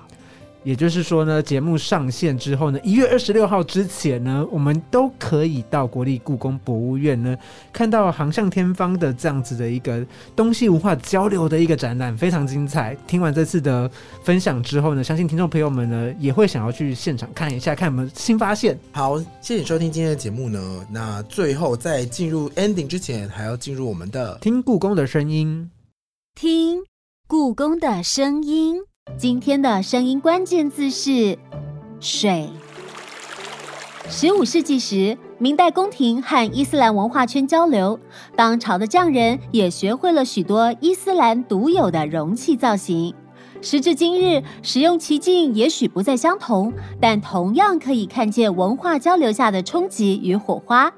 [0.63, 7.37] 也就是说呢，节目上线之后呢，一月二十六号之前呢，我们都可以到国立故宫博物院呢，
[7.71, 10.05] 看到航向天方的这样子的一个
[10.35, 12.95] 东西文化交流的一个展览，非常精彩。
[13.05, 13.89] 听完这次的
[14.23, 18.79] 分享之后呢，相信听众朋友们呢也会想要去现场看一下，看有没有新发现。
[18.91, 20.87] 好，谢谢收听今天的节目呢。
[20.89, 25.69] 那最后在进入 ending 之前，还要进入我们的听故宫的声音，
[26.35, 26.79] 听
[27.27, 28.92] 故宫的声音。
[29.17, 31.37] 今天的声音关键字是
[31.99, 32.49] 水。
[34.09, 37.99] 十五世纪时，明代宫廷和伊斯兰文化圈交流，
[38.35, 43.13] 当朝的匠人也学会了许多伊斯兰独有的容器造型。
[43.61, 50.91] 时至今日，使用奇境也许不再相同，但同样可以看见文化交流下的冲击与火花。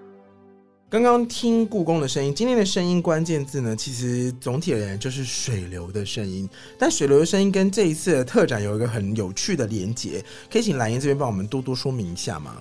[0.95, 6.49] 刚刚听故宫的声音，今天的声音关键字呢，其实总体而言就是水流的声音。
[6.79, 12.55] 但水流的声音跟这一次的特展有一个很有趣的连结，可以请蓝燕这边帮我们多多说明一下吗？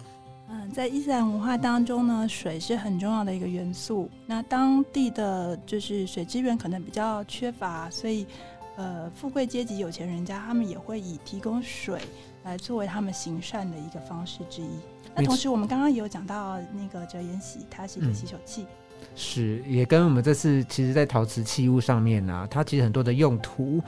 [0.49, 4.11] 嗯，在伊斯兰文化当中呢，水是很重要的一个元素。
[4.27, 8.27] 那当地的就是水资源可能比较缺乏，所以
[8.75, 12.01] 呃富贵阶级、有钱人家，他们也会以提供水
[12.43, 14.71] 来作为他们行善的一个方式之一。
[15.17, 18.67] 那同时，我们刚刚也有讲到那个折颜洗，它是一个嗯洗手器，
[19.15, 23.81] 是，也跟我们这次其实，在陶瓷器物上面呢、它其实很多的用途，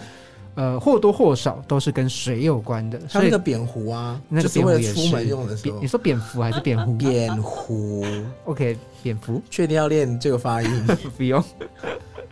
[0.54, 2.98] 呃，或多或少都是跟水有关的。
[3.00, 5.86] 所以像那个扁壶啊，那个就是为了蝙蝠也是出门用的时候你。
[5.86, 6.94] 说蝙蝠还是蝙蝠？
[6.96, 8.06] 扁壶
[8.44, 10.86] ，OK，蝙蝠确定要练这个发音？
[11.16, 11.42] 不用。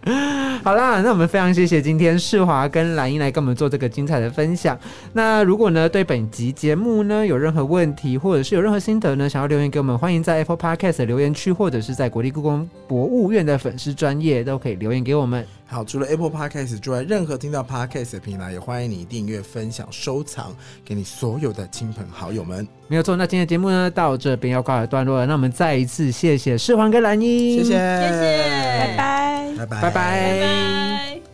[0.62, 4.78] 好啦，那我们非常谢谢今天世华跟兰英来跟我们做这个精彩的分享。
[5.14, 15.44] 那如果呢对本集节目呢有任何问题，或者是有任何心得呢，想要留言给我们，欢迎在 Apple Podcast 的留言区，或者是在国立故宫博物院的粉丝专业都可以留言给我们。
[15.66, 20.54] 好，除了 Apple Podcast 之外，任何听到 Podcast 的平台，也欢迎你订阅、分享、收藏
[20.84, 22.66] 给你所有的亲朋好友们。
[22.86, 25.26] 没有错，那今天的节目呢到这边要告一段落了。
[25.26, 28.38] 那我们再一次谢谢世华跟蓝英，谢谢，谢谢
[28.78, 29.54] 拜拜。
[29.56, 31.34] 拜拜，拜拜拜拜。